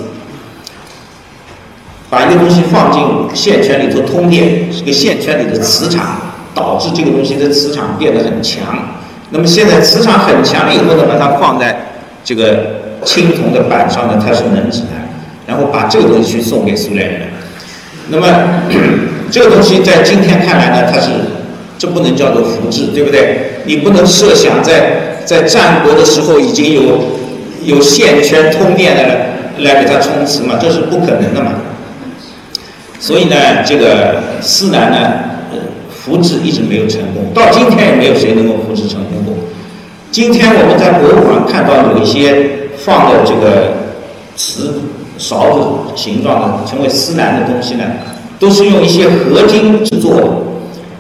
[2.10, 3.00] 把一个东西放进
[3.32, 6.16] 线圈里头通电，这个线圈里的磁场
[6.52, 8.64] 导致这个东西的磁场变得很强。
[9.30, 11.92] 那么现在磁场很强了以后呢，把它放在
[12.24, 15.08] 这个青铜的板上呢，它是能起来，
[15.46, 17.20] 然后把这个东西去送给苏联人。
[18.08, 18.26] 那么
[19.30, 21.10] 这个东西在今天看来呢，它是
[21.78, 23.62] 这不能叫做复制，对不对？
[23.66, 26.98] 你不能设想在在战国的时候已经有
[27.62, 29.02] 有线圈通电的
[29.62, 31.52] 来给它充磁嘛，这是不可能的嘛。
[33.00, 33.34] 所以呢，
[33.64, 34.98] 这个司南呢，
[35.90, 39.34] 复制一直没有成功，到今天也没有谁能够复制成功过。
[40.10, 43.72] 今天我们在博物馆看到有一些放的这个
[44.36, 44.82] 瓷
[45.16, 45.60] 勺子
[45.96, 47.84] 形状的，称为司南的东西呢，
[48.38, 50.28] 都是用一些合金制作的。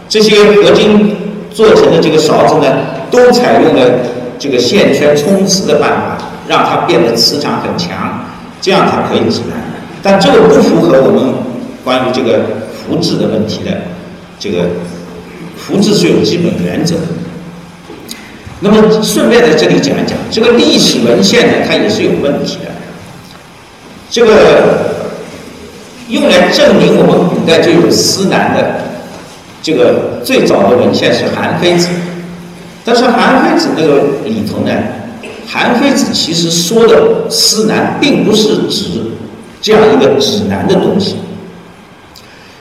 [0.08, 1.14] 这些合金
[1.52, 2.66] 做成的这个勺子呢，
[3.10, 4.00] 都采用了
[4.38, 8.24] 这个线圈冲磁的办法，让它变得磁场很强，
[8.60, 9.60] 这样它可以指南。
[10.02, 11.34] 但这个不符合我们
[11.84, 12.40] 关于这个
[12.72, 13.70] 福字的问题的。
[14.38, 14.64] 这个
[15.56, 17.02] 福字是有基本原则的。
[18.60, 22.70] 那么顺便在这里讲一讲，这个历史文献呢，它也是有问题的。
[24.10, 24.94] 这个
[26.08, 28.80] 用来证明我们古代就有司南的
[29.62, 31.86] 这个最早的文献是《韩非子》，
[32.84, 34.72] 但是韩非子那个里头呢，
[35.46, 39.02] 韩非子其实说的思南，并不是指
[39.60, 41.16] 这样一个指南的东西。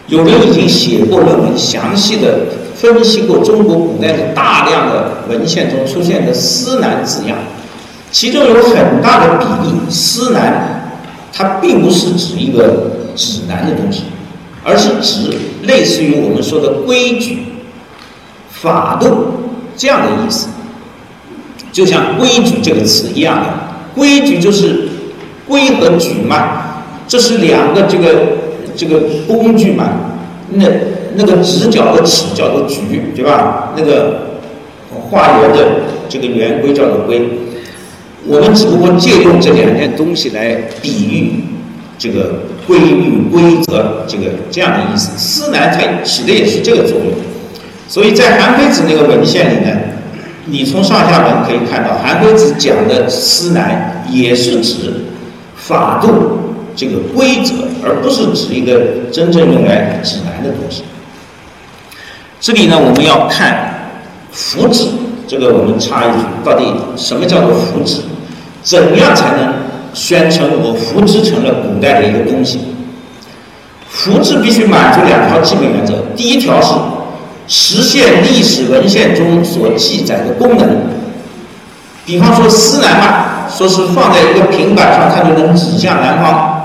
[0.10, 2.40] 有人已经写过论文，详细的
[2.76, 7.38] 分析过中国古代的大量的文献中出现的“思南”字样，
[8.12, 10.92] 其中有很大的比例，“思南”
[11.32, 14.06] 它并不是指一个指南的东西，
[14.64, 15.32] 而是指
[15.64, 17.44] 类似于我们说的规矩、
[18.50, 19.28] 法度
[19.78, 20.48] 这样的意思。
[21.72, 23.48] 就像“规矩”这个词一样的
[23.94, 24.90] ，“规矩”就是
[25.48, 28.39] “规”和“矩”嘛，这是两个这个。
[28.76, 29.86] 这个工具嘛，
[30.52, 30.66] 那
[31.16, 33.74] 那个直角的尺叫做矩，对吧？
[33.76, 34.40] 那个
[35.10, 37.30] 画圆的这个圆规叫做规。
[38.28, 41.44] 我们只不过借用这两件东西来比喻
[41.98, 45.18] 这个规律、规则，这个这样的意思。
[45.18, 47.14] 思南它起的也是这个作用。
[47.88, 49.72] 所以在韩非子那个文献里呢，
[50.46, 54.94] 你从上下文可以看到，韩非子讲的思南也是指
[55.56, 56.49] 法度。
[56.76, 57.54] 这个规则，
[57.84, 58.80] 而不是指一个
[59.12, 60.84] 真正用来指南的东西。
[62.40, 63.92] 这里呢，我们要看
[64.32, 64.88] “福祉”
[65.28, 66.66] 这个，我们插一句，到底
[66.96, 68.00] 什么叫做福祉？
[68.64, 69.54] 怎样才能
[69.94, 72.60] 宣称我扶植成了古代的一个东西？
[73.90, 76.74] 福祉必须满足两条基本原则：第一条是
[77.48, 80.70] 实现历史文献中所记载的功能，
[82.06, 86.59] 比方说司南嘛，说是放在一个平板上，它就能指向南方。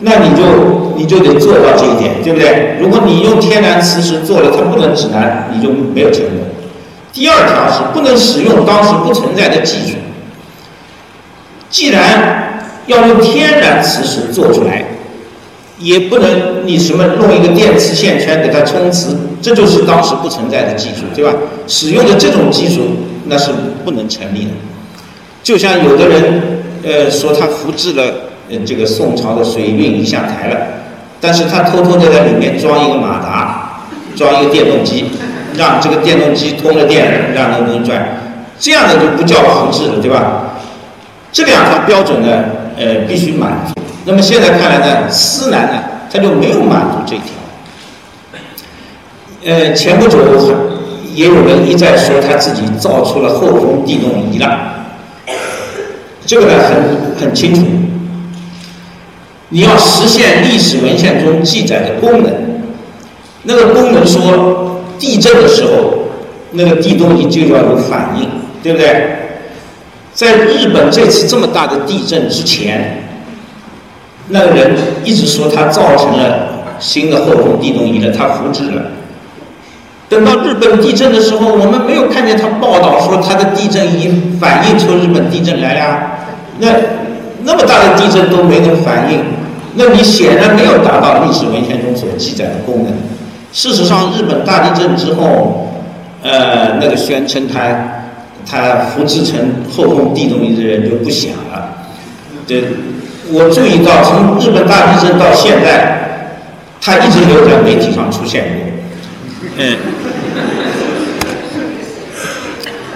[0.00, 2.76] 那你就你就得做到这一点，对不对？
[2.80, 6.38] 如果你用天然磁石做了，它不能指南，你就没有成功。
[7.12, 9.96] 第二条是不能使用当时不存在的技术。
[11.70, 14.84] 既然要用天然磁石做出来，
[15.78, 21.32] 也不能你什么弄一个电磁线圈给它充磁，这就是当时不存在的技术，对吧？
[21.68, 22.80] 使用的这种技术
[23.26, 23.52] 那是
[23.84, 24.50] 不能成立的。
[25.42, 28.33] 就像有的人呃说他复制了。
[28.66, 30.56] 这个宋朝的水运一下台了，
[31.20, 33.80] 但是他偷偷的在里面装一个马达，
[34.14, 35.06] 装一个电动机，
[35.56, 38.06] 让这个电动机通了电，让那个东西转，
[38.58, 40.54] 这样的就不叫复制了，对吧？
[41.32, 42.28] 这两条标准呢，
[42.76, 43.74] 呃，必须满足。
[44.04, 45.82] 那么现在看来呢，思南呢，
[46.12, 47.26] 他就没有满足这一条。
[49.46, 50.18] 呃，前不久
[51.12, 54.58] 也有人一再说他自己造出了后宫地动仪了，
[56.24, 57.62] 这个呢很很清楚。
[59.54, 62.32] 你要实现历史文献中记载的功能，
[63.44, 65.94] 那个功能说地震的时候，
[66.50, 68.28] 那个地动仪就要有反应，
[68.64, 69.16] 对不对？
[70.12, 73.04] 在日本这次这么大的地震之前，
[74.26, 78.82] 那个人一直说他造成了新的后宫地动仪了，他复制了。
[80.08, 86.10] 等到日本地震的时候，我们没有看见他报道说他的地震仪反映出日本地震来呀？
[86.58, 86.66] 那
[87.44, 89.20] 那么大的地震都没能反映。
[89.76, 92.92] 那你显然没有达到历史文献中所记载的功能。
[93.52, 95.68] 事实上，日本大地震之后，
[96.22, 97.60] 呃，那个宣称他
[98.48, 99.38] 他复制成
[99.70, 101.70] 后宫地动仪的人就不响了。
[102.46, 102.62] 这
[103.30, 106.28] 我注意到，从日本大地震到现在，
[106.80, 109.50] 他一直没有在媒体上出现过。
[109.58, 109.76] 嗯。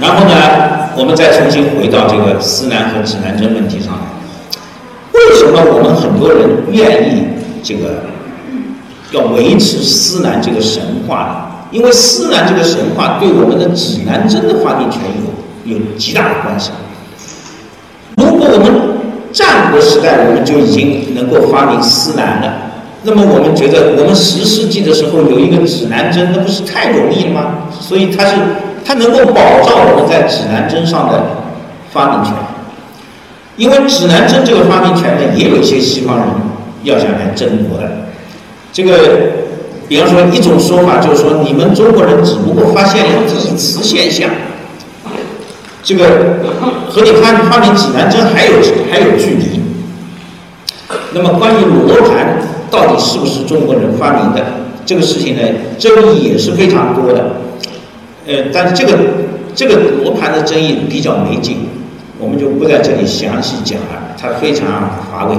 [0.00, 3.97] 然后呢，我们再重新回到这个思南和指南针问题上。
[5.18, 7.24] 为什么我们很多人愿意
[7.62, 8.04] 这个
[9.10, 11.34] 要维持司南这个神话呢？
[11.70, 15.00] 因为司南这个神话对我们的指南针的发明权
[15.66, 16.70] 有有极大的关系。
[18.16, 18.72] 如果我们
[19.32, 22.52] 战国时代我们就已经能够发明司南了，
[23.02, 27.40] 那么我们觉得我们十世纪的时候有一个指南针，那不是太容易了吗？
[27.80, 28.36] 所以它是
[28.84, 31.22] 它能够保障我们在指南针上的
[31.90, 32.32] 发明权。
[33.58, 36.26] 因为指南针这个发明权呢，也有一些西方人
[36.84, 38.06] 要想来争夺的。
[38.72, 38.96] 这个，
[39.88, 44.30] 比方说一种说法就是说，你们中国人只不过发现了地磁现象，
[45.82, 46.04] 这个
[46.88, 48.52] 和你发发明指南针还有
[48.92, 49.60] 还有距离。
[51.12, 52.38] 那么关于罗盘
[52.70, 54.44] 到底是不是中国人发明的
[54.86, 55.42] 这个事情呢，
[55.78, 57.40] 争议也是非常多的。
[58.24, 58.98] 呃，但是这个
[59.52, 61.67] 这个罗盘的争议比较没劲。
[62.18, 65.36] 我们就不在这里详细讲了，它非常乏味。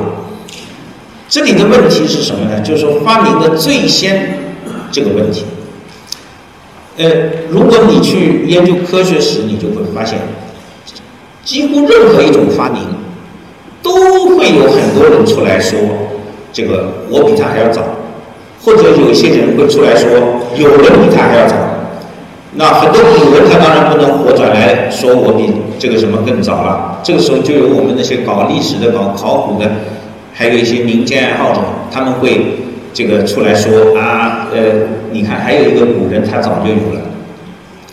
[1.28, 2.62] 这里的问题是什么呢？
[2.62, 4.38] 就是说发明的最先
[4.92, 5.46] 这个问题。
[6.98, 7.06] 呃，
[7.50, 10.18] 如果你去研究科学史，你就会发现，
[11.46, 12.82] 几乎任何一种发明，
[13.84, 15.78] 都会有很多人出来说，
[16.52, 17.84] 这个我比他还要早，
[18.64, 20.10] 或者有些人会出来说，
[20.56, 21.56] 有人比他还要早。
[22.54, 27.00] 那很多古人他当然不能活转来说我比这个什么更早了。
[27.04, 29.70] 这个时候就有我们那些搞历史的、搞考古的，
[30.34, 32.58] 还有一些民间爱好者，他们会
[32.92, 34.60] 这个出来说啊，呃，
[35.12, 37.02] 你看还有一个古人他早就有了。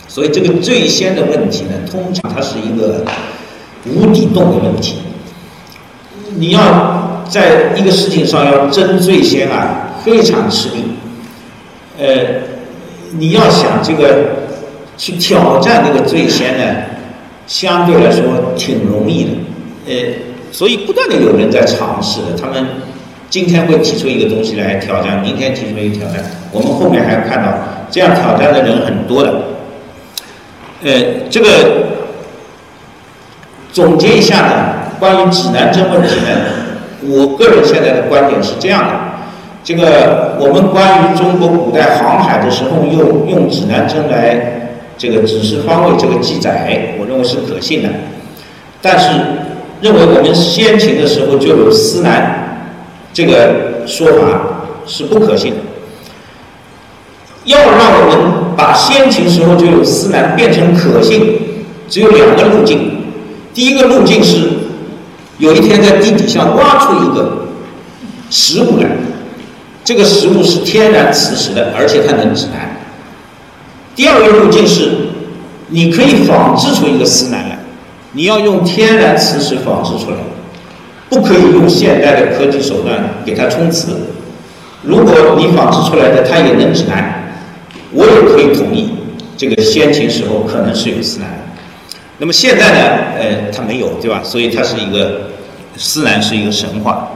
[0.07, 3.05] 所以这个最先的问题呢，通常它是一个
[3.85, 4.95] 无底洞的问题。
[6.35, 10.83] 你要在一个事情上要争最先啊，非常吃力。
[11.99, 12.05] 呃，
[13.19, 14.36] 你要想这个。
[14.97, 16.63] 去挑战那个最先呢，
[17.45, 18.23] 相对来说
[18.57, 19.29] 挺容易的，
[19.87, 19.93] 呃，
[20.51, 22.35] 所以不断的有人在尝试的。
[22.35, 22.65] 他们
[23.29, 27.53] 今天会提出一个东西来挑战，明天提出一个挑战，我们后面还看到
[27.91, 29.33] 这样挑战的人很多的。
[30.83, 30.91] 呃，
[31.29, 31.47] 这个
[33.71, 36.27] 总结一下呢，关于指南针问题呢，
[37.03, 38.93] 我个人现在的观点是这样的：
[39.63, 44.63] 这个我们关于中国古代航海的时候用用指南针来。
[44.97, 47.89] 这个指示方位这个记载，我认为是可信的，
[48.81, 49.09] 但是
[49.81, 52.73] 认为我们先秦的时候就有司南
[53.13, 54.41] 这个说法
[54.85, 55.57] 是不可信的。
[57.45, 61.37] 要让我们把先秦时候就有司南变成可信，
[61.87, 63.03] 只有两个路径。
[63.53, 64.49] 第一个路径是
[65.37, 67.45] 有一天在地底下挖出一个
[68.29, 68.89] 食物来，
[69.83, 72.66] 这个食物是天然磁石的，而且它能指南。
[73.97, 74.91] 第二个路径是，
[75.69, 77.57] 你可以仿制出一个司南来，
[78.11, 80.17] 你要用天然磁石仿制出来，
[81.09, 83.97] 不可以用现代的科技手段给它充磁。
[84.83, 87.33] 如果你仿制出来的它也能指南，
[87.91, 88.91] 我也可以同意，
[89.35, 91.27] 这个先秦时候可能是有司南。
[92.19, 92.79] 那么现在呢，
[93.19, 94.21] 呃，它没有，对吧？
[94.23, 95.21] 所以它是一个
[95.75, 97.07] 司南是一个神话。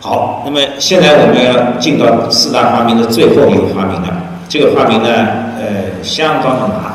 [0.00, 4.26] 好，那么现在我们要进到四大发明的最后一个发明了。
[4.50, 5.08] 这个发明呢，
[5.60, 6.94] 呃，相当的麻烦。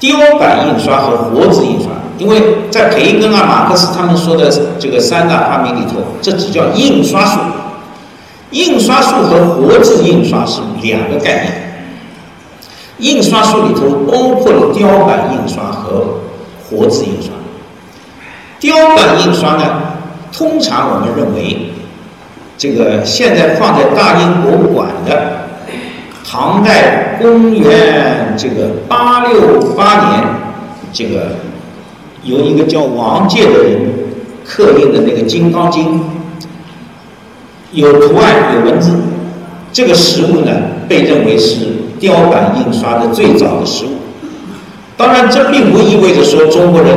[0.00, 4.50] 雕版印刷和活字印刷，因为在培根啊、马克思他们说的
[4.80, 7.38] 这个三大发明里头，这只叫印刷术。
[8.52, 11.52] 印刷术和活字印刷是两个概念。
[12.96, 16.20] 印刷术里头包括了雕版印刷和
[16.70, 17.30] 活字印刷。
[18.58, 19.82] 雕版印刷呢，
[20.32, 21.72] 通常我们认为，
[22.56, 25.41] 这个现在放在大英博物馆的。
[26.24, 30.24] 唐代公元这个八六八年，
[30.92, 31.36] 这个
[32.22, 33.80] 由一个叫王介的人
[34.44, 36.00] 刻印的那个《金刚经》，
[37.72, 38.92] 有图案有文字，
[39.72, 40.52] 这个实物呢
[40.88, 41.66] 被认为是
[41.98, 43.90] 雕版印刷的最早的实物。
[44.96, 46.90] 当然，这并不意味着说中国人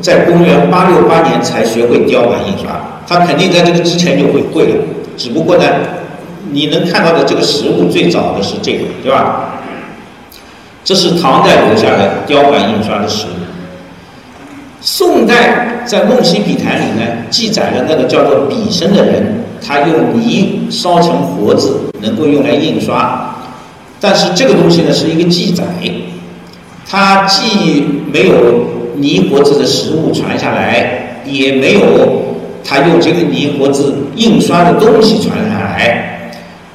[0.00, 4.84] 在公元八六八年才学会雕版印刷，他肯定在这个之前就会会了，
[5.16, 5.64] 只不过呢。
[6.50, 9.60] 你能看到的这个实物最早的是这个，对吧？
[10.84, 13.30] 这是唐代留下的雕版印刷的实物。
[14.80, 23.34] 宋代在《梦溪笔谈》里呢，记载了那个叫做笔生的人，他用泥烧成活字，能够用来印刷。
[24.00, 25.64] 但是这个东西呢，是一个记载，
[26.88, 28.34] 它既没有
[28.94, 36.15] 泥活字的实物传下来，也没有他用这个泥活字印刷的东西传下来。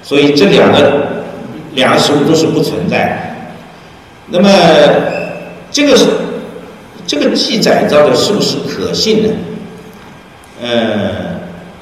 [0.03, 1.25] 所以这两个
[1.75, 3.49] 两个实物都是不存在。
[4.27, 4.49] 那么
[5.69, 6.05] 这个是
[7.05, 9.33] 这个记载到底是不是可信呢？
[10.61, 11.39] 呃，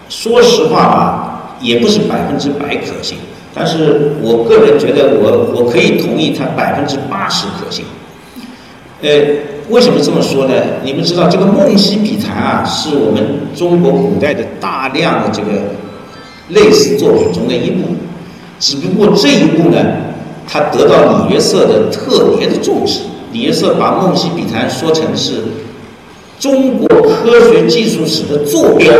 [0.07, 3.17] 说实话吧，也不是百分之百可信。
[3.53, 7.84] 但是我个人觉得，我我可以同意它百分之八十可信。
[9.01, 9.09] 呃，
[9.70, 10.53] 为什么这么说呢？
[10.84, 13.24] 你们知道这个《梦溪笔谈》啊，是我们
[13.55, 15.49] 中国古代的大量的这个
[16.49, 17.95] 类似作品中的一部。
[18.60, 19.78] 只不过这一步呢，
[20.45, 22.99] 他得到李约瑟的特别的重视。
[23.32, 25.43] 李约瑟把《梦溪笔谈》说成是
[26.39, 28.91] 中国科学技术史的坐标，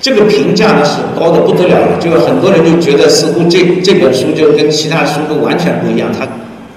[0.00, 1.96] 这个评价呢是高的不得了的。
[1.98, 6.28] 就很多人就觉得似乎这这本书就跟其他书都完全不一样，它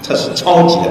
[0.06, 0.90] 它是超级的。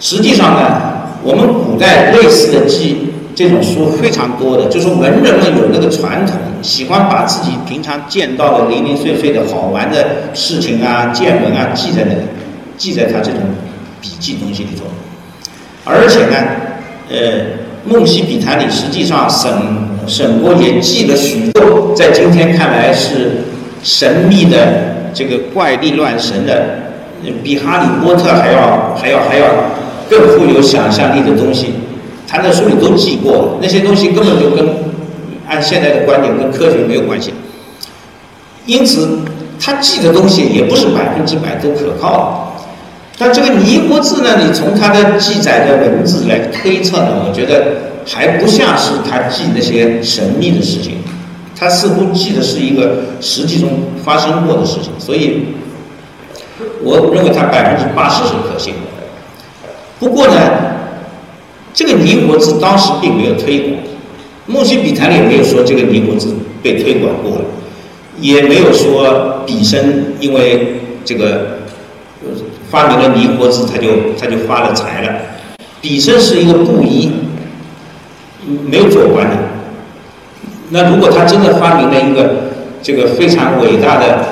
[0.00, 0.80] 实际上呢，
[1.22, 3.10] 我们古代类似的记。
[3.34, 12.20] 这种书非常多的，就是文人们有那个传统，喜欢把自己平常见到的零零碎碎的好玩的事情啊、见闻啊记在那里，
[12.76, 13.40] 记在他这种
[14.00, 14.84] 笔记东西里头。
[15.84, 16.36] 而且呢，
[17.10, 17.16] 呃，
[17.84, 19.50] 《梦溪笔谈》里实际上沈
[20.06, 23.42] 沈国也记了许多，在今天看来是
[23.82, 26.78] 神秘的这个怪力乱神的，
[27.42, 29.46] 比《哈利波特》还要还要还要
[30.08, 31.74] 更富有想象力的东西。
[32.26, 34.66] 他的书里都记过，那些东西根本就跟
[35.48, 37.32] 按现在的观点跟科学没有关系。
[38.66, 39.18] 因此，
[39.60, 42.52] 他记的东西也不是百分之百都可靠。
[43.16, 50.96] 但这个尼国字呢，你从他的记载的文字来推测呢，我觉得还不像是他记那些神秘的事情，
[51.54, 53.68] 他似乎记的是一个实际中
[54.04, 55.44] 发生过的事情，所以
[56.82, 58.80] 我认为他百分之八十是可信的。
[60.00, 60.34] 不过呢，
[61.74, 63.72] 这个尼国志当时并没有推广，
[64.46, 66.28] 《梦溪笔谈》里也没有说这个尼国志
[66.62, 67.44] 被推广过了，
[68.20, 71.58] 也没有说笔生因为这个。
[72.70, 75.14] 发明了泥活字，他就他就发了财了。
[75.80, 77.08] 笔生是一个布衣，
[78.66, 79.36] 没有做官的。
[80.70, 82.50] 那如果他真的发明了一个
[82.82, 84.24] 这个非常伟大的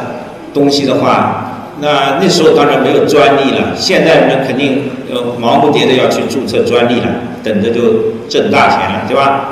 [0.53, 1.42] 东西的话，
[1.83, 3.75] 那那时候当然没有专利了。
[3.77, 7.07] 现在人肯定呃忙不迭的要去注册专利了，
[7.43, 7.81] 等着就
[8.29, 9.49] 挣大钱了，对吧？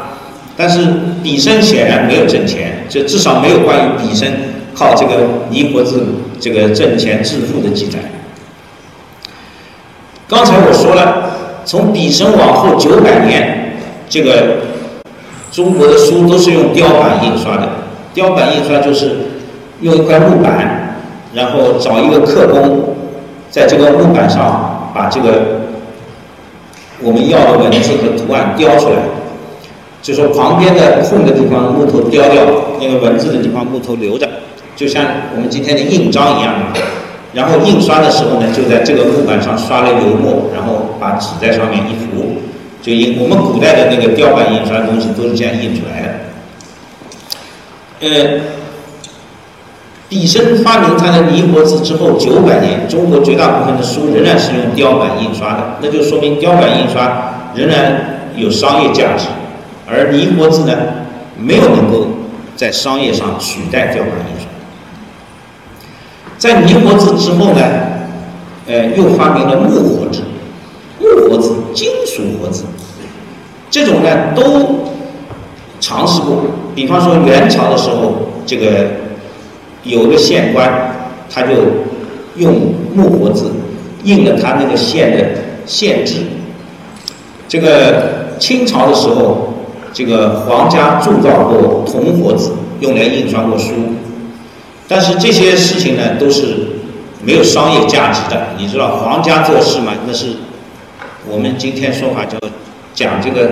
[0.57, 0.87] 但是
[1.24, 4.28] 笔生显然没有挣钱，就至少没有关于笔生
[4.72, 6.07] 靠这个泥活字
[6.39, 7.99] 这个挣钱致富的记载。
[10.28, 11.33] 刚才我说了，
[11.64, 13.72] 从笔生往后九百年，
[14.09, 14.59] 这个
[15.51, 17.68] 中国的书都是用雕版印刷的。
[18.14, 19.16] 雕版印刷就是
[19.81, 20.89] 用一块木板，
[21.33, 22.95] 然后找一个刻工，
[23.51, 25.61] 在这个木板上把这个
[27.01, 28.97] 我们要的文字和图案雕出来。
[30.03, 32.43] 就说旁边的空的地方木头雕掉，
[32.81, 34.26] 那个文字的地方木头留着，
[34.74, 35.05] 就像
[35.35, 36.55] 我们今天的印章一样。
[37.33, 42.37] 然后印刷的时候呢，就在这个木板上刷了油墨，然后把纸在上面一糊，
[42.83, 46.09] 就印我们古代的那个雕版印刷的东西都是这样印出来的。
[48.01, 48.41] 呃，
[50.11, 59.27] 笔生发明他的泥活字之后九百年，中国绝大部分的书仍然是用雕版印刷的，那就说明雕版印刷仍然有商业价值，
[59.87, 60.77] 而泥活字呢，
[61.39, 62.09] 没有能够
[62.57, 64.51] 在商业上取代雕版印刷。
[66.37, 67.63] 在泥活字之后呢，
[68.67, 70.23] 呃，又发明了木活字、
[70.99, 72.65] 木活字、金属活字，
[73.71, 74.87] 这种呢都
[75.79, 76.43] 尝试过。
[76.75, 78.67] 比方说元朝的时候，这个
[79.83, 80.95] 有个县官，
[81.33, 81.55] 他就
[82.37, 83.51] 用木活字
[84.05, 85.24] 印了他那个县的
[85.66, 86.16] 县志。
[87.49, 89.55] 这个清朝的时候，
[89.93, 93.72] 这个皇家铸造过铜活字，用来印刷过书。
[94.87, 96.57] 但是这些事情呢，都是
[97.24, 98.49] 没有商业价值的。
[98.59, 99.93] 你知道皇家做事嘛？
[100.07, 100.26] 那是
[101.28, 102.39] 我们今天说法叫
[102.95, 103.51] 讲这个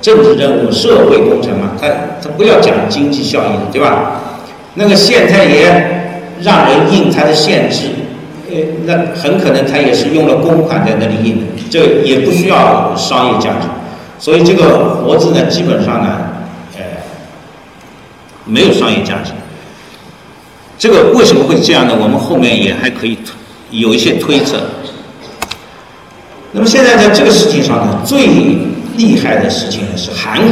[0.00, 1.72] 政治任务、社会工程嘛。
[1.80, 1.88] 他
[2.22, 4.20] 他不要讲经济效益的，对吧？
[4.74, 6.12] 那个县太爷
[6.42, 7.88] 让人印他的县志，
[8.50, 8.56] 呃，
[8.86, 13.66] 那很可能他也是用了公款在那里印的，这也不需要商业价值。
[14.18, 16.18] 所以这个活字呢，基本上呢，
[16.76, 16.82] 呃，
[18.44, 19.32] 没有商业价值。
[20.78, 21.94] 这个为什么会这样呢？
[22.00, 23.18] 我们后面也还可以
[23.70, 24.58] 有一些推测。
[26.52, 28.26] 那么现在在这个事情上呢，最
[28.96, 30.48] 厉害的事情呢是韩国，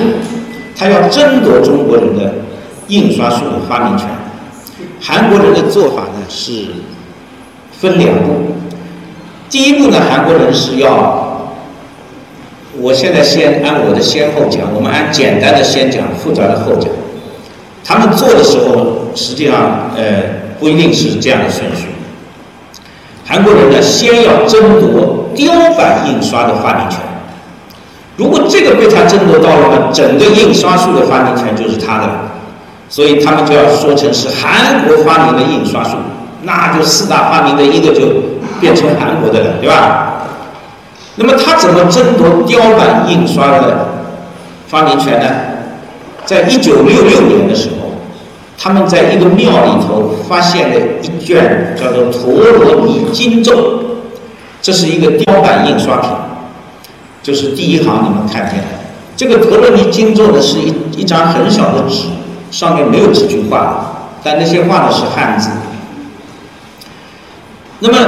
[0.76, 2.34] 他要争夺中国人的
[2.88, 4.08] 印刷术的发明权。
[5.00, 6.66] 韩国人的做法呢是
[7.72, 8.54] 分两步，
[9.48, 11.52] 第一步呢，韩国人是要，
[12.80, 16.90] 我现在先按我的先后讲，我们按简单的先讲，复杂的后讲。
[17.84, 20.22] 他们做的时候，实际上，呃，
[20.58, 21.86] 不一定是这样的顺序。
[23.24, 26.98] 韩国人呢，先要争夺雕版印刷的发明权。
[28.16, 32.08] 如果这个被他争夺到了呢，整个印刷术的发明权就是他的，
[32.88, 35.96] 所以他们就要说成是韩国发明的印刷术，
[36.42, 38.06] 那就四大发明的一个就
[38.60, 40.24] 变成韩国的了，对吧？
[41.16, 43.88] 那么他怎么争夺雕版印刷的
[44.68, 45.26] 发明权呢？
[46.24, 47.90] 在一九六六年的时候，
[48.58, 53.52] 他们在一个庙里头发现了一卷叫做《陀罗尼经咒》，
[54.62, 56.10] 这是一个雕版印刷品，
[57.22, 58.64] 就是第一行你们看见的。
[59.16, 62.04] 这个《陀罗尼经咒》呢是一一张很小的纸，
[62.50, 65.50] 上面没有几句话，但那些话呢是汉字。
[67.80, 67.98] 那么，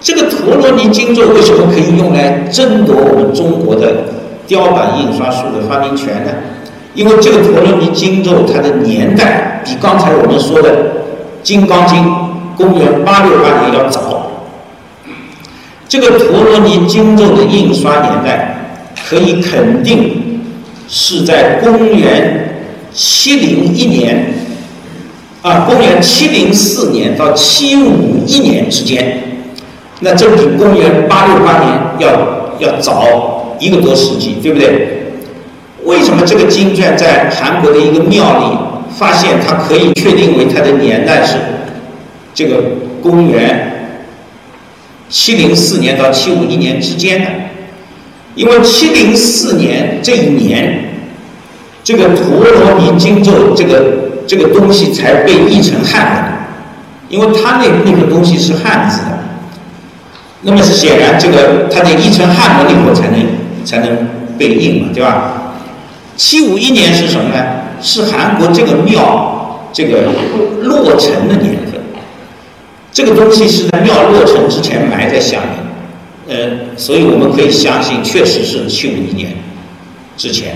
[0.00, 4.04] 这个《陀罗尼经咒》为什么可以用来争夺我们中国的
[4.46, 6.32] 雕版印刷术的发明权呢？
[6.94, 10.70] 因为这个陀罗尼经咒，它的年代比刚才我们说的
[11.44, 12.04] 《金刚经》
[12.56, 14.26] 公元八六八年要早。
[15.88, 18.56] 这个陀罗尼经咒的印刷年代
[19.08, 20.40] 可以肯定
[20.88, 22.49] 是在公元
[22.92, 24.34] 七零一年
[25.42, 29.22] 啊，公元七零四年到七五一年之间，
[30.00, 35.14] 那这比公元八六八年要要早一个多世纪，对不对？
[35.84, 38.58] 为什么这个经卷在韩国的一个庙里
[38.98, 39.38] 发现？
[39.40, 41.36] 它可以确定为它的年代是
[42.34, 42.62] 这个
[43.02, 43.96] 公元
[45.08, 47.26] 七零四年到七五一年之间的，
[48.34, 50.89] 因为七零四年这一年，
[51.82, 56.32] 这个陀罗尼经咒这个这个东西才被译成汉文，
[57.08, 59.18] 因为它那那个东西是汉字的，
[60.42, 63.26] 那么是显然这个它得译成汉文以后才能
[63.64, 64.08] 才能
[64.38, 65.54] 被印嘛，对吧？
[66.16, 67.44] 七五一年是什么呢？
[67.82, 70.02] 是韩国这个庙这个
[70.62, 71.80] 落成的年份。
[72.92, 75.38] 这个东西是在庙落成之前埋在下
[76.26, 79.32] 面，呃，所以我们可以相信，确实是七五一年
[80.16, 80.54] 之前。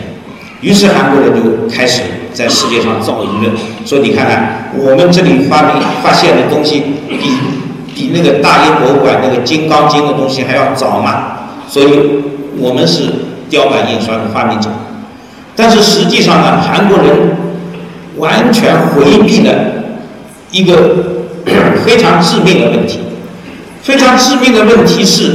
[0.65, 2.01] 于是韩国人就开始
[2.33, 3.53] 在世界上造舆论，
[3.85, 7.19] 说你看看我们这里发明发现的东西，比
[7.95, 11.87] 比那个大英博物馆那个《金刚经》的东西还要早嘛，所以
[12.59, 13.03] 我们是
[13.51, 14.71] 雕版印刷的发明者。
[15.55, 17.37] 但是实际上呢，韩国人
[18.17, 19.53] 完全回避了
[20.51, 21.13] 一个。
[21.85, 23.01] 非常致命的问题，
[23.83, 25.31] 非常致命的问题是，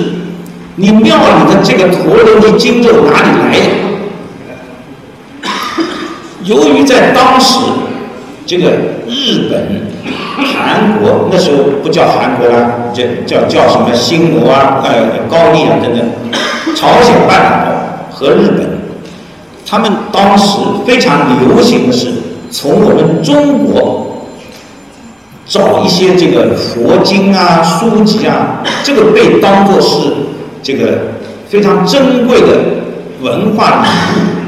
[0.77, 3.67] 你庙里的这个陀罗尼经咒哪里来的？
[6.49, 7.59] 由于在当时，
[8.47, 8.71] 这个
[9.07, 9.83] 日本、
[10.35, 14.89] 韩国那时候不叫韩国啦，叫叫叫什么新罗啊、呃
[15.29, 16.03] 高丽啊等等，
[16.75, 18.67] 朝鲜半岛和日本，
[19.63, 22.07] 他们当时非常流行的是
[22.49, 24.07] 从我们中国。
[25.45, 29.97] 找一些这个佛经啊、书籍啊，这个被当作是
[30.61, 31.13] 这个
[31.47, 32.47] 非常珍贵的
[33.21, 34.38] 文化礼物。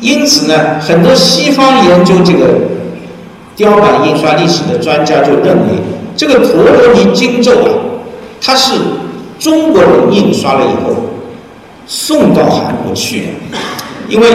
[0.00, 2.46] 因此呢，很多西方研究这个
[3.54, 5.74] 雕版印刷历史的专家就认为，
[6.16, 7.68] 这个陀罗尼经咒啊，
[8.40, 8.72] 它是
[9.38, 10.94] 中国人印刷了以后
[11.86, 13.26] 送到韩国去的。
[14.08, 14.26] 因为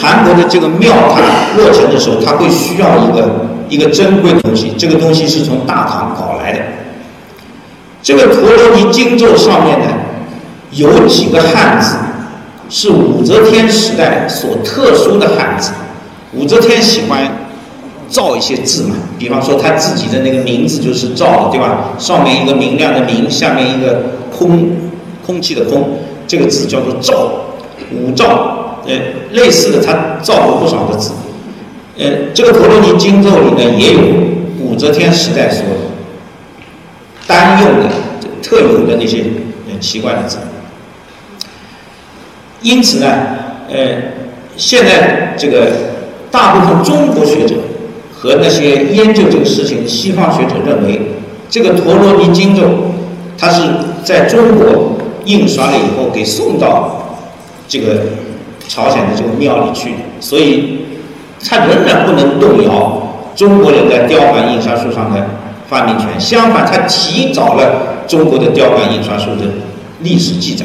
[0.00, 6.60] 韩国的这个庙，它落成的时候，它会需要一个一个珍贵的东西，这个东西是从大唐搞来的。
[8.00, 9.86] 这个陀罗尼经咒上面呢，
[10.70, 11.96] 有几个汉字
[12.68, 15.72] 是武则天时代所特殊的汉字。
[16.32, 17.48] 武则天喜欢
[18.08, 21.94] 造一些字嘛，比方说他自己的那个名字就是造的，对吧？
[21.98, 24.02] 上面一个明亮的明，下面一个
[24.36, 24.76] 空，
[25.24, 27.30] 空气的空，这个字叫做造，
[27.92, 28.60] 武造。
[28.86, 28.92] 呃，
[29.32, 31.12] 类似的，他造过不少的字。
[31.96, 32.04] 呃，
[32.34, 34.00] 这个陀罗尼经咒里呢，也有
[34.60, 35.64] 武则天时代所
[37.26, 37.88] 单用的、
[38.42, 39.24] 特有的那些
[39.70, 40.36] 呃奇怪的字。
[42.64, 43.06] 因此呢，
[43.70, 43.76] 呃，
[44.56, 45.68] 现在这个
[46.32, 47.54] 大部分中国学者
[48.12, 51.00] 和那些研究这个事情的西方学者认为，
[51.48, 52.62] 这个陀罗尼经咒，
[53.38, 53.62] 它是
[54.02, 54.96] 在中国
[55.26, 57.20] 印刷了以后给送到
[57.68, 58.00] 这个。
[58.66, 60.78] 朝鲜的这个庙里去的，所以
[61.46, 65.26] 它仍然不能动摇中国人在雕版印刷术上的
[65.68, 66.08] 发明权。
[66.18, 69.42] 相反，它提早了中国的雕版印刷术的
[70.00, 70.64] 历史记载。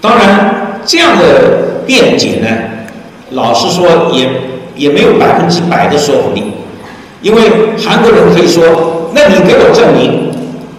[0.00, 2.48] 当然，这样的辩解呢，
[3.32, 4.28] 老实说也
[4.74, 6.42] 也没有百分之百的说服力，
[7.20, 7.42] 因为
[7.76, 10.30] 韩国人可以说：“那你给我证明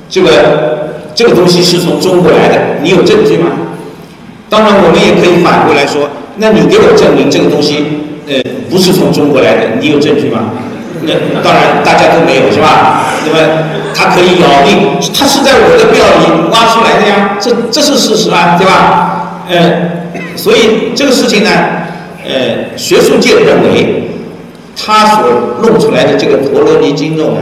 [0.10, 3.50] 这个这个东西是从中国来的，你有证据吗？”
[4.50, 7.86] 当然，我们也可以反过来说，那你给我证明这个东西，
[8.28, 10.50] 呃，不是从中国来的，你有证据吗？
[11.02, 11.14] 那
[11.44, 13.04] 当然大家都没有，是吧？
[13.26, 13.39] 那么
[13.94, 19.44] 他可以咬定，他是在我的庙里挖出来的呀，这这是事实啊，对吧？
[19.50, 19.58] 呃，
[20.36, 21.50] 所以这个事情呢，
[22.26, 24.10] 呃，学术界认为，
[24.76, 25.30] 他所
[25.62, 27.42] 弄出来的这个陀罗尼经咒呢，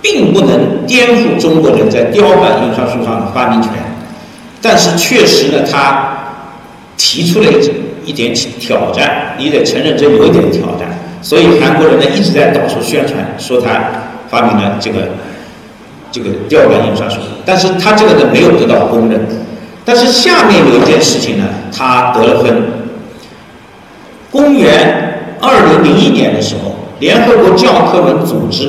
[0.00, 3.70] 并不能颠覆中国人在雕版印刷术上的发明权。
[4.60, 6.08] 但是确实呢，他
[6.96, 10.91] 提出了一一点挑战，你得承认这有一点挑战。
[11.22, 13.80] 所以韩国人呢一直在到处宣传，说他
[14.28, 15.08] 发明了这个
[16.10, 17.20] 这个雕版印刷术。
[17.46, 19.20] 但是他这个呢没有得到公认。
[19.84, 21.44] 但是下面有一件事情呢，
[21.74, 22.62] 他得了分。
[24.30, 28.68] 公元二零零一年的时候，联合国教科文组织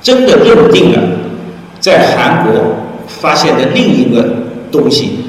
[0.00, 0.98] 真的认定了
[1.80, 2.76] 在韩国
[3.06, 4.44] 发现的另一个。
[4.74, 5.23] 东西，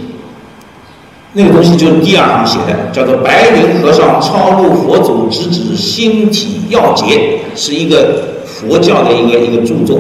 [1.38, 10.00] 那个东西就是第二行写的，叫做《白云和尚抄录佛祖直指心体要诀》，是一个佛教的一个一个著作。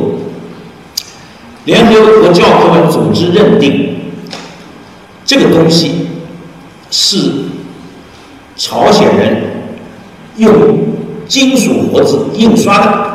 [1.65, 3.97] 联合国教科文组织认定，
[5.25, 6.07] 这个东西
[6.89, 7.31] 是
[8.55, 9.43] 朝鲜人
[10.37, 10.53] 用
[11.27, 13.07] 金属活字印刷的，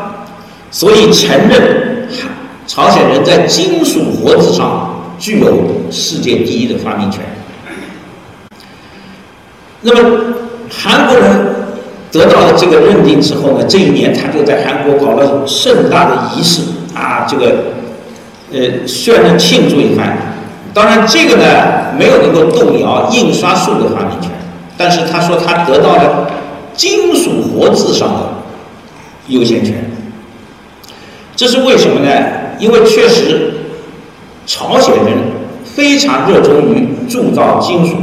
[0.70, 2.06] 所以承认
[2.66, 4.88] 朝鲜人在金属活字上。
[5.18, 5.52] 具有
[5.90, 7.20] 世界第一的发明权。
[9.82, 10.20] 那么
[10.70, 11.46] 韩国人
[12.12, 16.62] 得到了这个认定之后呢，这一年他就在韩国搞了盛大的仪式
[16.94, 17.54] 啊，这个
[18.52, 20.16] 呃宣着庆祝一番。
[20.72, 21.44] 当然，这个呢
[21.98, 24.30] 没有能够动摇印刷术的发明权，
[24.76, 26.30] 但是他说他得到了
[26.74, 28.28] 金属活字上的
[29.28, 29.90] 优先权。
[31.34, 32.10] 这是为什么呢？
[32.58, 33.54] 因为确实
[34.46, 35.16] 朝鲜人
[35.64, 37.96] 非常热衷于铸造金属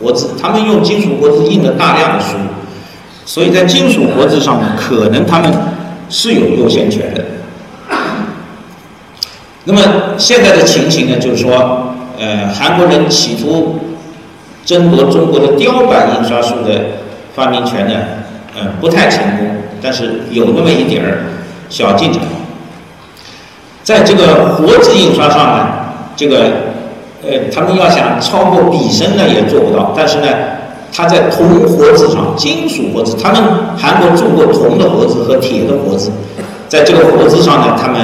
[0.00, 2.36] 活字，他们用金属活字印了大量的书。
[3.26, 5.52] 所以在金属活字上面，可能他们
[6.08, 7.24] 是有优先权的。
[9.64, 9.80] 那么
[10.16, 13.78] 现在的情形呢，就是说，呃，韩国人企图
[14.64, 16.80] 争夺中国的雕版印刷术的
[17.36, 17.94] 发明权呢，
[18.58, 19.46] 呃，不太成功，
[19.80, 21.18] 但是有那么一点儿
[21.68, 22.22] 小进展。
[23.84, 25.68] 在这个活字印刷上呢，
[26.16, 26.69] 这个，
[27.22, 29.92] 呃，他们要想超过笔身呢，也做不到。
[29.96, 30.26] 但是呢。
[30.92, 33.40] 它在铜活字上，金属活字，他们
[33.76, 36.10] 韩国做过铜的活字和铁的活字，
[36.68, 38.00] 在这个活字上呢，他们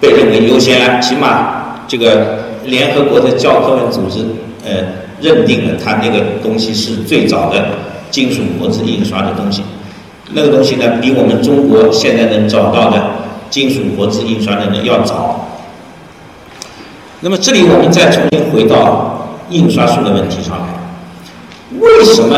[0.00, 4.24] 被认为优先，起码这个联合国的教科文组织
[4.64, 4.72] 呃
[5.20, 7.62] 认定了它那个东西是最早的
[8.10, 9.62] 金属活字印刷的东西，
[10.32, 13.02] 那个东西呢比我们中国现在能找到的
[13.50, 15.43] 金属活字印刷的呢要早。
[17.24, 20.66] 那么这里我们再重新回到印刷术的问题上来。
[21.80, 22.36] 为什么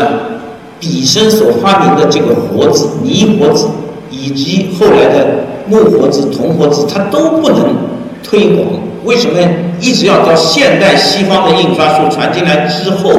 [0.79, 3.67] 笔生所发明的这个活字、泥活字，
[4.09, 7.75] 以及后来的木活字、铜活字，它都不能
[8.23, 8.65] 推广？
[9.03, 9.37] 为什么
[9.81, 13.11] 一直要到现代西方的印刷术传进来之后，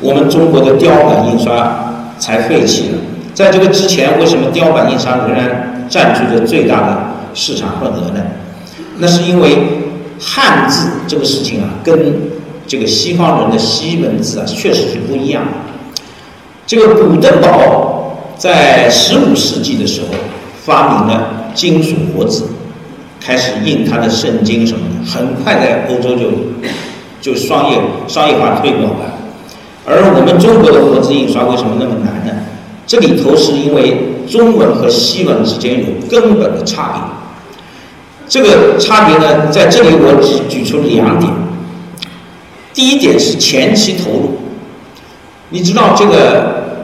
[0.00, 2.98] 我们中国的雕版印刷才废弃了？
[3.32, 6.98] 在这个之前，为什么雕版印刷仍然占据着最大的
[7.32, 8.20] 市场份额呢？
[8.98, 9.79] 那是因为
[10.20, 12.14] 汉字这个事情啊，跟
[12.66, 15.42] 这个西方人的西文字啊，确实是不一样。
[16.66, 20.08] 这个古登堡在十五世纪的时候
[20.62, 22.44] 发明了金属活字，
[23.18, 26.30] 开始印他的圣经什么的，很快在欧洲就
[27.20, 29.14] 就商业商业化推广了。
[29.86, 32.32] 而我们中国的活字印刷为什么那么难呢？
[32.86, 33.96] 这里头是因为
[34.28, 37.19] 中文和西文之间有根本的差别。
[38.30, 41.32] 这个差别呢，在这里我只举出两点。
[42.72, 44.38] 第一点是前期投入，
[45.48, 46.78] 你知道这个，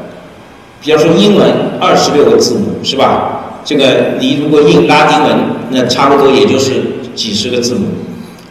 [0.83, 1.49] 比方说英文
[1.81, 3.61] 二十六个字母是吧？
[3.65, 5.39] 这个你如果印拉丁文，
[5.71, 6.83] 那差不多也就是
[7.15, 7.87] 几十个字母，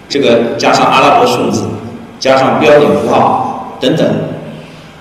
[0.08, 1.64] 这个加上阿拉伯数字，
[2.18, 4.08] 加上标点符号等等，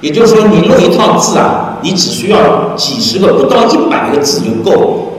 [0.00, 5.12] 也就是说你弄一套字啊，你只需要几十个不到一百个字就够。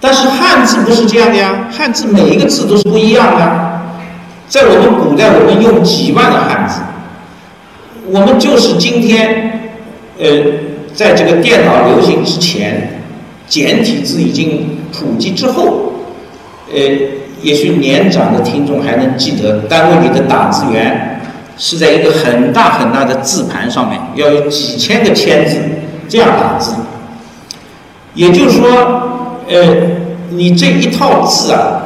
[0.00, 3.80] 但是汉字不是这样的呀，汉字每一个字都是不一样的。
[4.48, 6.80] 在我们古代，我们用几万个汉字。
[8.06, 9.70] 我们就是今天，
[10.18, 10.26] 呃，
[10.94, 13.02] 在这个电脑流行之前，
[13.46, 15.92] 简体字已经普及之后，
[16.72, 16.80] 呃，
[17.42, 21.20] 也许年长的听众还能记得，单位里的打字员
[21.56, 25.56] 是在一个很大很大的字盘上面，要有几千个签字
[26.08, 26.74] 这样打字。
[28.14, 29.19] 也就是说，
[29.50, 29.58] 呃，
[30.30, 31.82] 你这一套字啊。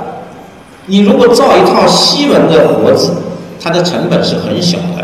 [0.86, 3.14] 你如果造一套西文的活字，
[3.58, 5.02] 它的成本是很小的，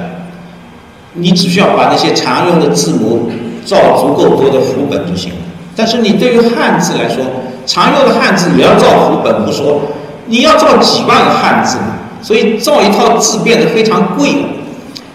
[1.14, 3.30] 你只需要把那些常用的字母
[3.64, 5.38] 造足够多的符本就行了。
[5.74, 7.24] 但是你对于汉字来说，
[7.64, 9.80] 常用的汉字也要造符本不说，
[10.26, 11.78] 你要造几万个汉字，
[12.20, 14.44] 所以造一套字变得非常贵。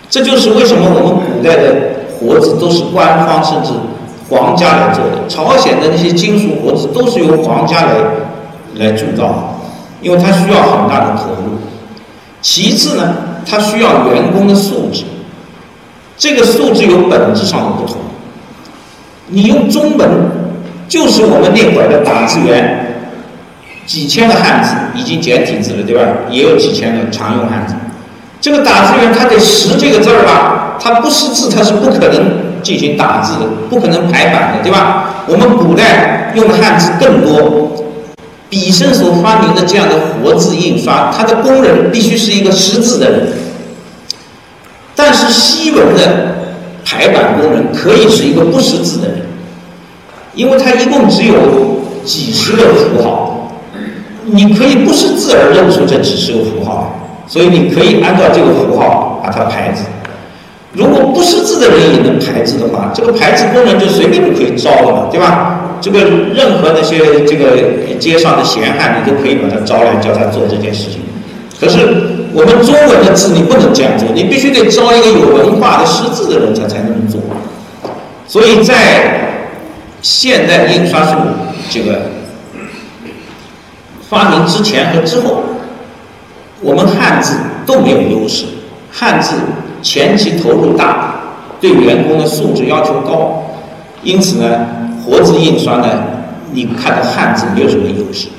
[0.09, 1.75] 这就是为什么我们古代的
[2.17, 3.69] 活字都是官方甚至
[4.29, 5.27] 皇家来做的。
[5.27, 7.93] 朝鲜的那些金属活字都是由皇家来
[8.75, 9.51] 来铸造。
[10.01, 11.57] 因为它需要很大的投入，
[12.39, 15.03] 其次呢，它需要员工的素质，
[16.15, 17.97] 这个素质有本质上的不同。
[19.29, 20.07] 你用中文，
[20.87, 23.07] 就是我们那会儿的打字员，
[23.87, 26.03] 几千个汉字已经简体字了，对吧？
[26.29, 27.73] 也有几千个常用汉字。
[28.39, 30.77] 这个打字员他得识这个字儿吧？
[30.79, 35.23] 他不识字，他是不可能进行打字的，不可能排版的，对吧？
[35.27, 37.71] 我们古代用的汉字更多。
[38.49, 43.27] 笔生所发明的这样的活字印刷，它的工人必须是一个识字的人。
[44.95, 46.35] 但是西文的
[46.83, 49.21] 排版工人可以是一个不识字的人，
[50.33, 51.35] 因为它一共只有
[52.03, 53.51] 几十个符号，
[54.25, 56.95] 你可以不识字而认出这几十个符号，
[57.27, 59.83] 所以你可以按照这个符号把它排字。
[60.75, 65.61] 如果不识字的人也能排字的话，这个排字工人就随便就可以招了嘛，对吧？
[65.81, 65.99] 这个
[66.33, 71.01] 任何那些这个街上的闲汉，你都可以把他招来，叫他做这件事情。
[71.59, 77.21] 可是我们中文的字，你不能这样做，你必须得招一个有文化的识字的人才才能做。
[78.27, 79.45] 所以在
[80.01, 81.17] 现代印刷术
[81.69, 82.01] 这个
[84.09, 85.43] 发明之前和之后，
[86.61, 88.45] 我们汉字都没有优势。
[88.91, 89.35] 汉字
[89.85, 91.13] 前期投入大，
[91.61, 93.43] 对员工的素质要求高，
[94.01, 94.65] 因此呢，
[95.05, 95.87] 活字印刷呢，
[96.53, 98.29] 你看到汉字没有什么优势。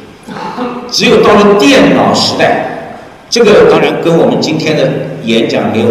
[0.91, 2.97] 只有到了电脑时代，
[3.31, 4.91] 这个当然跟我们今天的
[5.23, 5.87] 演讲没有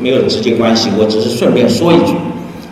[0.00, 2.14] 没有直接关系，我只是顺便说一句，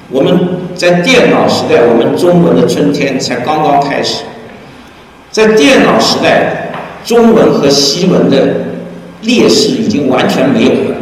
[0.08, 0.38] 我们
[0.76, 4.22] 在电脑时代，我们中文的春天才刚刚开始。
[5.32, 6.70] 在电脑时代，
[7.04, 8.36] 中文和西文的
[9.22, 10.97] 劣势已经完全没有了。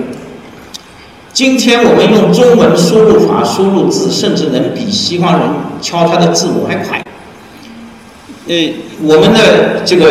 [1.36, 5.50] 今天我们用中文输入法输入字，甚至能比西方人
[5.82, 7.04] 敲他的字母还快。
[8.48, 8.54] 呃，
[9.02, 10.06] 我们的这个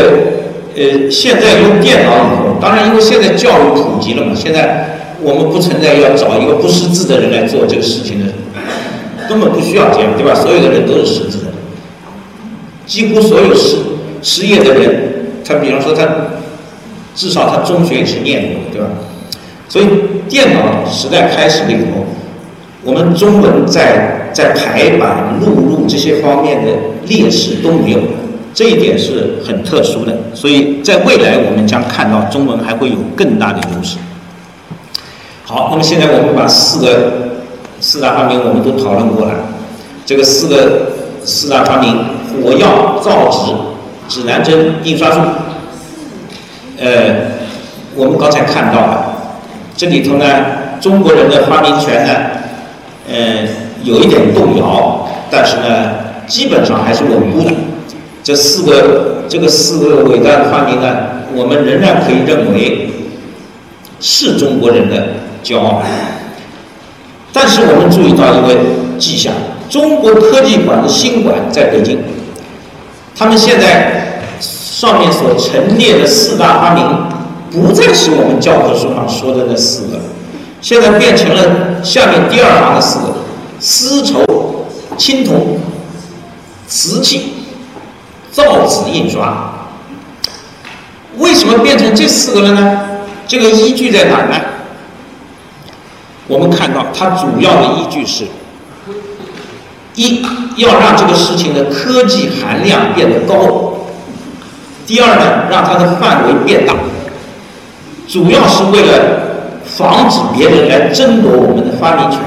[0.75, 8.31] 呃，现在用电脑以后，当然因为现在教育普及了嘛，现在我们不存在要找一个不识字的人来做这个事情的，
[9.27, 10.35] 根本不需要这样，对吧？
[10.35, 11.45] 所有的人都是识字的，
[12.85, 13.77] 几乎所有失
[14.21, 16.07] 失业的人，他比方说他
[17.15, 18.89] 至少他中学也是念过，对吧？
[19.67, 19.85] 所以
[20.29, 22.05] 电脑时代开始了以后，
[22.83, 26.71] 我们中文在在排版、录入这些方面的
[27.07, 28.07] 劣势都没有了，
[28.53, 30.15] 这一点是很特殊的。
[30.35, 33.97] 所以在未来，我们将看到中文还会有更大的优势。
[35.45, 37.11] 好，那么现在我们把四个
[37.79, 39.33] 四大发明我们都讨论过了，
[40.05, 40.91] 这个四个
[41.23, 41.97] 四大发明：
[42.43, 43.51] 火药、造纸、
[44.07, 45.19] 指南针、印刷术。
[46.77, 47.31] 呃，
[47.95, 49.14] 我们刚才看到了。
[49.77, 50.25] 这里头呢，
[50.79, 52.13] 中国人的发明权呢，
[53.09, 53.45] 呃，
[53.83, 55.91] 有一点动摇，但是呢，
[56.27, 57.51] 基本上还是稳固的。
[58.23, 60.95] 这四个这个四个伟大的发明呢，
[61.33, 62.89] 我们仍然可以认为
[63.99, 65.07] 是中国人的
[65.43, 65.83] 骄傲。
[67.33, 68.57] 但是我们注意到一个
[68.97, 69.33] 迹象：
[69.69, 71.99] 中国科技馆的新馆在北京，
[73.13, 77.13] 他们现在上面所陈列的四大发明。
[77.55, 79.97] 不再是我们教科书上说的那四个，
[80.59, 83.15] 现在变成了下面第二行的四个：
[83.61, 84.65] 丝绸、
[84.97, 85.57] 青铜、
[86.67, 87.45] 瓷器、
[88.29, 89.53] 造纸、印刷。
[91.17, 92.81] 为什么变成这四个了呢？
[93.25, 94.35] 这个依据在哪儿呢？
[96.27, 98.25] 我们看到它主要的依据是：
[99.95, 100.21] 一
[100.57, 103.77] 要让这个事情的科技含量变得高；
[104.85, 106.73] 第二呢，让它的范围变大。
[108.15, 108.93] 主要是为了
[109.65, 112.21] 防止别人来争夺我们的发明权。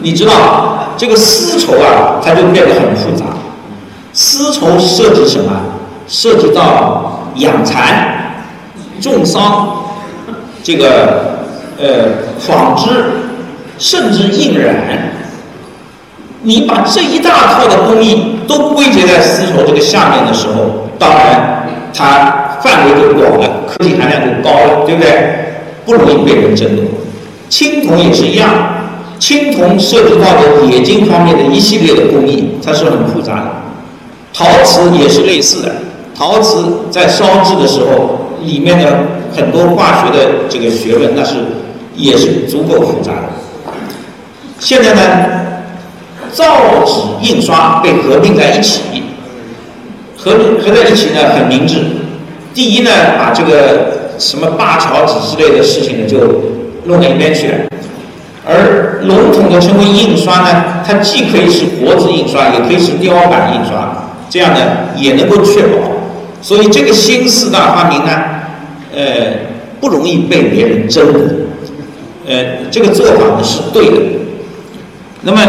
[0.00, 3.26] 你知道这个丝绸啊，它就变得很复杂。
[4.14, 5.52] 丝绸涉及什么？
[6.08, 8.32] 涉及到养蚕、
[8.98, 9.76] 种桑，
[10.62, 11.40] 这个
[11.78, 11.84] 呃
[12.38, 13.04] 纺织，
[13.76, 14.74] 甚至印染。
[16.40, 22.40] 你把这一大套的工艺都归结在丝绸这个下面的时候，当然它。
[22.64, 25.10] 范围就广了，科技含量就高了，对不对？
[25.84, 26.84] 不容易被人争夺。
[27.50, 28.48] 青铜也是一样，
[29.18, 33.50] 青铜涉及到的冶金方面的一系列的工艺，它是很复杂的。
[34.32, 35.76] 陶瓷也是类似的，
[36.16, 38.98] 陶瓷在烧制的时候，里面的
[39.36, 41.34] 很多化学的这个学问，那是
[41.94, 43.28] 也是足够复杂的。
[44.58, 45.02] 现在呢，
[46.32, 46.46] 造
[46.86, 48.80] 纸印刷被合并在一起，
[50.16, 50.32] 合
[50.64, 51.76] 合在一起呢，很明智。
[52.54, 56.18] 第一呢，把这个什么灞桥纸之类的事情呢，就
[56.84, 57.54] 弄到一边去了。
[58.46, 64.60] 而笼统的称为印刷呢，它既可以是活字印刷，也可以是雕版印刷，这样呢
[64.96, 65.78] 也能够确保。
[66.40, 68.10] 所以这个新四大发明呢，
[68.94, 69.02] 呃，
[69.80, 71.22] 不容易被别人争夺。
[72.28, 73.96] 呃，这个做法呢是对的。
[75.22, 75.40] 那么，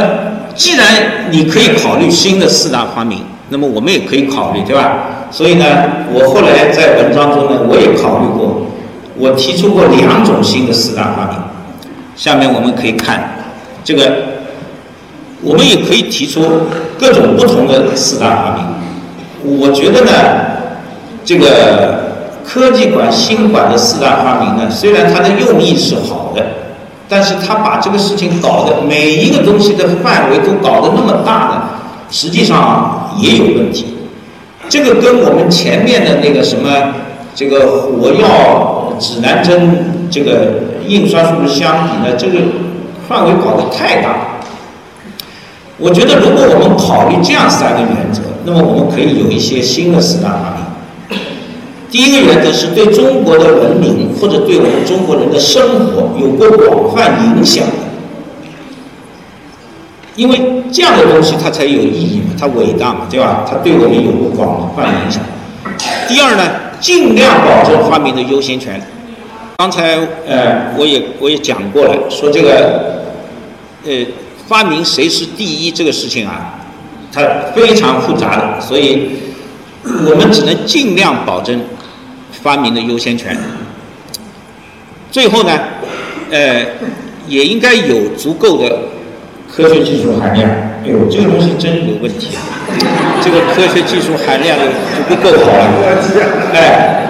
[0.56, 0.88] 既然
[1.30, 3.20] 你可以考虑新的四大发明，
[3.50, 5.28] 那么我们也可以考虑，对吧？
[5.32, 5.66] 所以呢，
[6.14, 8.68] 我后来在文章中呢，我也考虑过，
[9.18, 11.38] 我提出过两种新的四大发明。
[12.16, 13.36] 下面我们可以看
[13.84, 14.12] 这个，
[15.42, 16.42] 我们也可以提出
[16.98, 19.60] 各种不同的四大发明。
[19.60, 20.12] 我觉得呢，
[21.24, 26.44] 这个科技馆新馆的四大发明呢，虽然它的用意是好的，
[27.10, 31.62] 但是它把这个事情搞得每一个东西的范围都搞得那么大呢，
[32.16, 33.88] 实际上也有问题。
[34.70, 36.70] 这个跟我们前面的那个什么，
[37.36, 40.30] 这个火药、指南针、这个
[40.88, 42.40] 印刷术相比呢，这个
[43.10, 44.40] 范围搞得太大。
[45.78, 51.20] 我觉得，如果我们考虑这样三个原则，那么我们可以有一些新的四大发明。
[51.92, 57.66] 第一个原则是对中国的文明或者对我们中国人的生活有过广泛影响。
[60.16, 63.46] 因为这样的东西它才有意义嘛，它伟大嘛，对吧？
[63.50, 65.22] 它对我们有广泛影响。
[66.08, 66.44] 第二呢，
[66.80, 68.82] 尽量保证发明的优先权。
[69.58, 69.98] 刚才
[70.28, 73.04] 呃，我也我也讲过了，说这个
[73.86, 74.06] 呃，
[74.48, 76.60] 发明谁是第一这个事情啊，
[77.12, 77.22] 它
[77.54, 79.10] 非常复杂的，所以
[79.84, 81.62] 我们只能尽量保证
[82.32, 83.38] 发明的优先权。
[85.12, 85.60] 最后呢，
[86.32, 86.66] 呃，
[87.28, 88.78] 也应该有足够的
[89.52, 90.50] 科学技术含量。
[90.86, 92.46] 哎呦，这个东西真有问题啊！
[93.24, 94.66] 这个科学技术含量就
[95.10, 95.68] 不够好了。
[96.54, 97.08] 哎，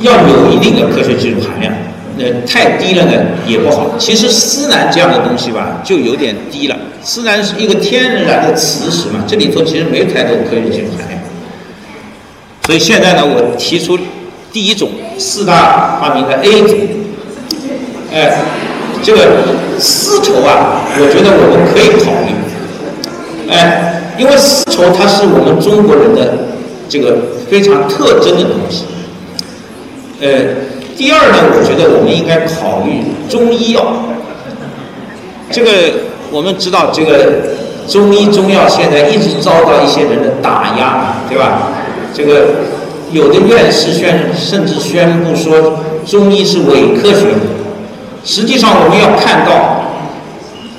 [0.00, 1.70] 要有一定的科学技术含量，
[2.18, 3.12] 呃，太低了呢
[3.46, 3.98] 也不好。
[3.98, 6.76] 其实思南这样的东西吧，就有点低了。
[7.02, 11.20] 思南是一个天然的磁石嘛，这里头其实没有太多科学技术含量。
[12.64, 13.98] 所以现在呢，我提出
[14.50, 14.88] 第一种
[15.18, 16.78] 四大发明的 A 种，
[18.10, 18.38] 哎，
[19.02, 19.18] 这个
[19.80, 22.32] 丝绸啊，我觉得我们可以考虑，
[23.50, 26.38] 哎，因为丝绸它是我们中国人的
[26.88, 27.16] 这个
[27.50, 28.84] 非常特征的东西。
[30.20, 30.28] 呃，
[30.96, 34.04] 第二呢，我觉得我们应该考虑中医药。
[35.50, 35.70] 这个
[36.30, 37.56] 我们知道，这个
[37.88, 41.72] 中医中药现在一直遭到一些人的打压，对吧？
[42.14, 42.46] 这个
[43.10, 47.26] 有的院士宣甚至宣布说中医是伪科学。
[48.24, 49.82] 实际上，我们要看到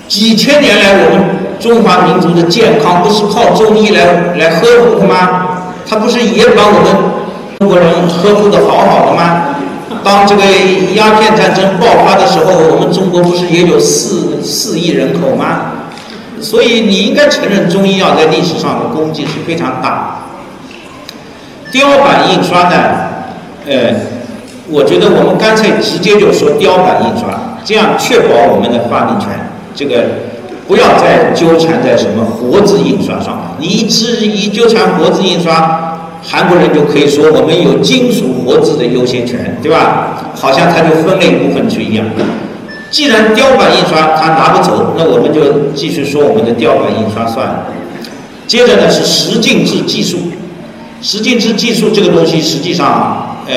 [0.07, 1.24] 几千年来我们
[1.60, 5.64] 中华民族的健康不是靠中医来来呵护的吗？
[5.88, 7.14] 他不是也把我们？
[7.60, 9.56] 中国人呵护的好好的吗？
[10.03, 10.44] 当这个
[10.95, 15.72] 鸦片战争爆发的时候，我们中国不是也有四四亿人口吗？
[16.41, 20.26] 所以你应该承认中医药在历史上的功绩是非常大。
[21.72, 22.76] 雕版印刷呢，
[23.65, 23.95] 呃，
[24.69, 29.30] 我觉得我们干脆直接就说雕版印刷，这样确保我们的发明权。
[29.76, 30.03] 这个
[30.68, 35.90] 不要再纠缠在什么活字印刷上了，你一直一纠缠活字印刷。
[36.26, 40.31] 韩国人就可以说我们有金属活字的优先权，对吧？
[40.34, 42.06] 好像它就分类不分区一样。
[42.90, 47.65] 既然雕版印刷它拿不走，那我们就继续说我们的雕版印刷算了。
[48.48, 50.18] 接着呢是十进制技术，
[51.02, 53.56] 十进制技术这个东西实际上，呃，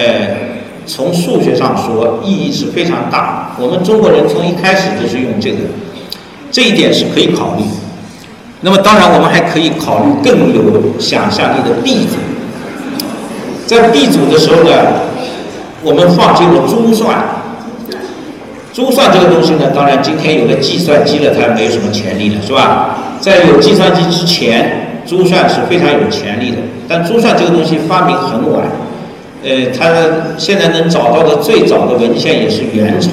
[0.87, 3.51] 从数学上说意义是非常大。
[3.61, 5.59] 我们中国人从一开始就是用这个，
[6.51, 7.65] 这一点是可以考虑。
[8.61, 12.17] 那么当然我们还可以考虑更有想象力的 B 组。
[13.67, 14.71] 在 B 组的时候呢，
[15.83, 17.19] 我们放进了珠算。
[18.73, 22.97] 珠算这个东西呢，当然今天有了计算机了，它没有什么潜力了，是吧？
[23.21, 26.59] 在有计算机之前，珠算是非常有潜力的。
[26.87, 28.63] 但珠算这个东西发明很晚，
[29.43, 29.93] 呃，他
[30.39, 33.11] 现在能找到的最早的文献也是元朝，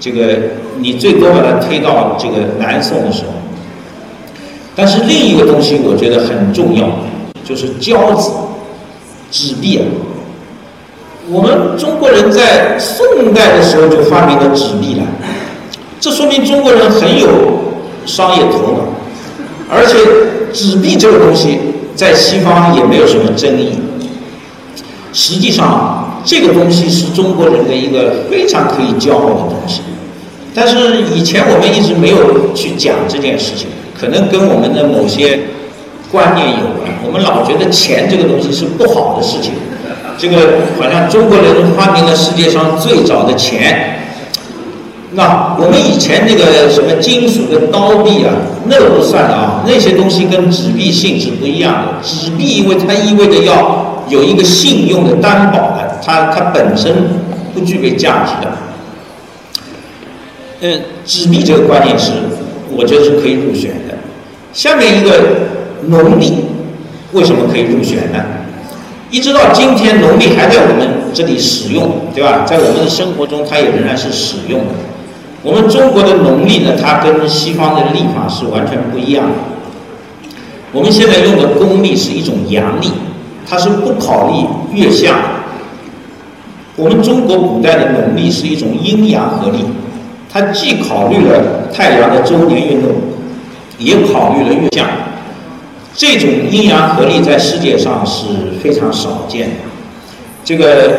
[0.00, 0.38] 这个
[0.78, 3.32] 你最多把它推到这个南宋的时候。
[4.76, 6.88] 但是另一个东西我觉得很重要，
[7.44, 8.30] 就是交子。
[9.32, 9.86] 纸币啊，
[11.30, 15.06] 我们中国人在宋代的时候就发明了纸币了，
[16.00, 17.28] 这说明中国人很有
[18.04, 18.78] 商业头脑，
[19.70, 19.96] 而且
[20.52, 21.60] 纸币这个东西
[21.94, 23.78] 在西方也没有什么争议。
[25.12, 29.80] 实际上，这个东西是中国人的一个非常可以骄傲的东西，
[30.54, 33.68] 但是以前我们一直没有去讲这件事情，
[33.98, 35.38] 可能跟我们的某些。
[36.12, 39.52] 观念有关，我们老觉得钱这个东西是不好的事情。
[40.18, 43.96] 这个好像中国人发明了世界上最早的钱。
[45.12, 48.34] 那我们以前那个什么金属的刀币啊，
[48.66, 52.02] 那不算的啊，那些东西跟纸币性质不一样的。
[52.02, 56.94] 纸币因为它意味着要有一个信用的担保的，它它本身
[57.54, 58.52] 不具备价值的。
[60.60, 62.12] 嗯，纸币这个观念是，
[62.76, 63.94] 我觉得是可以入选的。
[64.52, 65.48] 下面一个。
[65.86, 66.44] 农历
[67.12, 68.22] 为什么可以入选呢？
[69.10, 72.44] 一直到今天，农历还在我们这里使用，对吧？
[72.46, 74.74] 在我们的生活中，它也仍然是使用的。
[75.42, 79.38] 我们中国的农历呢，它跟西方的历法是完全不一样的。
[80.70, 82.92] 我们现在用的公历是一种阳历，
[83.50, 84.46] 它是不考虑
[84.80, 85.12] 月相。
[86.76, 89.64] 我们中国古代的农历是一种阴阳合历，
[90.32, 92.92] 它既考虑了太阳的周年运动，
[93.76, 94.86] 也考虑了月相。
[95.96, 99.56] 这种阴阳合历在世界上是非常少见的。
[100.44, 100.92] 这个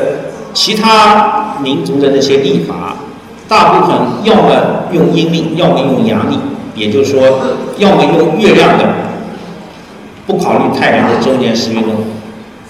[0.54, 2.98] 其他民族的那些历法，
[3.48, 6.38] 大部分要么用阴历，要么用阳历，
[6.76, 7.40] 也就是说，
[7.78, 8.84] 要么用月亮的，
[10.28, 11.92] 不考虑太阳的周年时运动。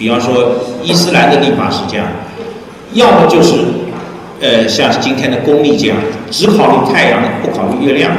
[0.01, 2.07] 比方说，伊斯兰的历法是这样，
[2.93, 3.53] 要么就是
[4.41, 5.97] 呃像今天的公历这样，
[6.31, 8.11] 只考虑太阳，不考虑月亮。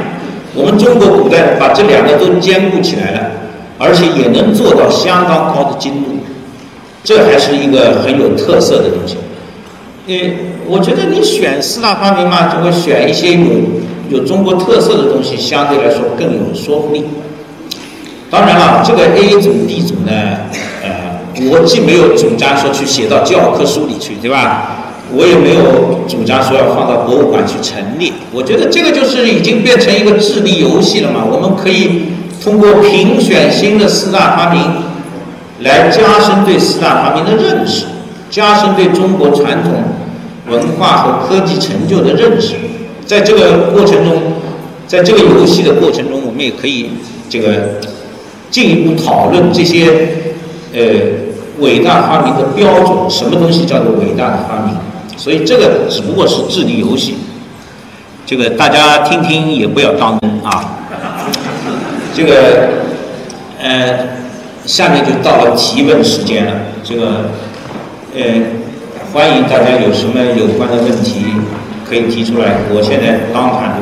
[0.55, 3.31] 我们中国古代把这两个都兼顾起来了，
[3.77, 6.11] 而且也能做到相当高的精度，
[7.03, 9.17] 这还是一个很有特色的东西。
[10.07, 10.15] 呃，
[10.65, 17.03] 我觉得你选四大发明嘛，就会选一些有有中国特色的东西，相对来说更有说服力。
[18.31, 20.11] 当然了，这个 A 组 D 组呢，
[21.49, 24.79] 我既没有主张说去写到教科书里去，对吧？
[25.15, 28.11] 我也没有主张说要放到博物馆去陈列。
[28.31, 31.23] 我觉得这个就是已经变成一个智力游戏了嘛。
[31.23, 32.03] 我们可以
[32.43, 34.61] 通过评选新的四大发明，
[35.59, 37.85] 来加深对四大发明的认识。
[38.31, 39.71] 加深对中国传统
[40.49, 42.55] 文化和科技成就的认识，
[43.05, 44.33] 在这个过程中，
[44.87, 46.89] 在这个游戏的过程中，我们也可以
[47.29, 47.79] 这个
[48.49, 50.07] 进一步讨论这些
[50.73, 50.81] 呃
[51.59, 54.75] 伟大发明的标准，什么东西叫做伟大的发明？
[55.17, 57.17] 所以这个只不过是智力游戏，
[58.25, 60.77] 这个大家听听也不要当真啊。
[62.15, 62.69] 这个
[63.61, 64.07] 呃，
[64.65, 66.51] 下面就到了提问时间了，
[66.83, 67.29] 这个。
[68.15, 68.21] 呃，
[69.11, 71.25] 欢迎大家有什么有关的问题
[71.83, 73.81] 可以提出来，我现在当场就